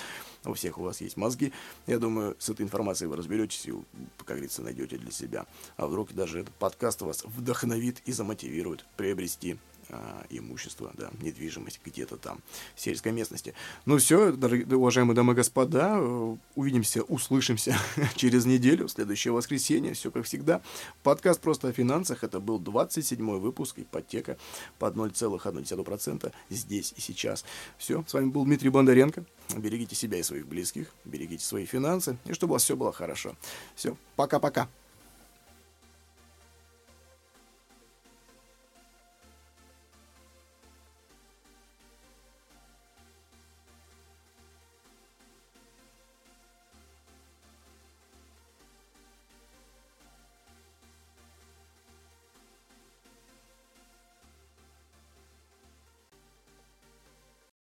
у 0.45 0.53
всех 0.53 0.77
у 0.77 0.83
вас 0.83 1.01
есть 1.01 1.17
мозги. 1.17 1.53
Я 1.87 1.97
думаю, 1.97 2.35
с 2.37 2.49
этой 2.49 2.61
информацией 2.61 3.07
вы 3.07 3.15
разберетесь 3.15 3.65
и, 3.65 3.73
как 4.19 4.27
говорится, 4.27 4.61
найдете 4.61 4.99
для 4.99 5.11
себя. 5.11 5.47
А 5.75 5.87
вдруг 5.87 6.13
даже 6.13 6.41
этот 6.41 6.53
подкаст 6.53 7.01
вас 7.01 7.23
вдохновит 7.25 8.03
и 8.05 8.11
замотивирует 8.11 8.85
приобрести 8.95 9.57
а, 9.89 10.25
имущество, 10.29 10.91
да, 10.95 11.11
недвижимость 11.21 11.79
где-то 11.85 12.17
там 12.17 12.39
в 12.75 12.81
сельской 12.81 13.11
местности. 13.11 13.53
Ну 13.85 13.97
все, 13.97 14.31
дорогие, 14.31 14.75
уважаемые 14.75 15.15
дамы 15.15 15.33
и 15.33 15.35
господа, 15.35 15.97
э, 15.97 16.35
увидимся, 16.55 17.03
услышимся 17.03 17.77
через 18.15 18.45
неделю, 18.45 18.87
в 18.87 18.91
следующее 18.91 19.31
воскресенье, 19.31 19.93
все 19.93 20.11
как 20.11 20.25
всегда. 20.25 20.61
Подкаст 21.03 21.39
«Просто 21.39 21.69
о 21.69 21.71
финансах» 21.71 22.23
это 22.23 22.39
был 22.39 22.59
27 22.59 23.39
выпуск, 23.39 23.79
ипотека 23.79 24.37
под 24.77 24.95
0,1% 24.95 26.33
здесь 26.49 26.93
и 26.97 27.01
сейчас. 27.01 27.45
Все, 27.77 28.03
с 28.07 28.13
вами 28.13 28.29
был 28.29 28.43
Дмитрий 28.43 28.69
Бондаренко. 28.69 29.23
Берегите 29.55 29.95
себя 29.95 30.17
и 30.17 30.23
своих 30.23 30.47
близких, 30.47 30.93
берегите 31.05 31.45
свои 31.45 31.65
финансы, 31.65 32.17
и 32.25 32.33
чтобы 32.33 32.51
у 32.51 32.53
вас 32.55 32.63
все 32.63 32.75
было 32.75 32.91
хорошо. 32.91 33.35
Все, 33.75 33.95
пока-пока. 34.17 34.67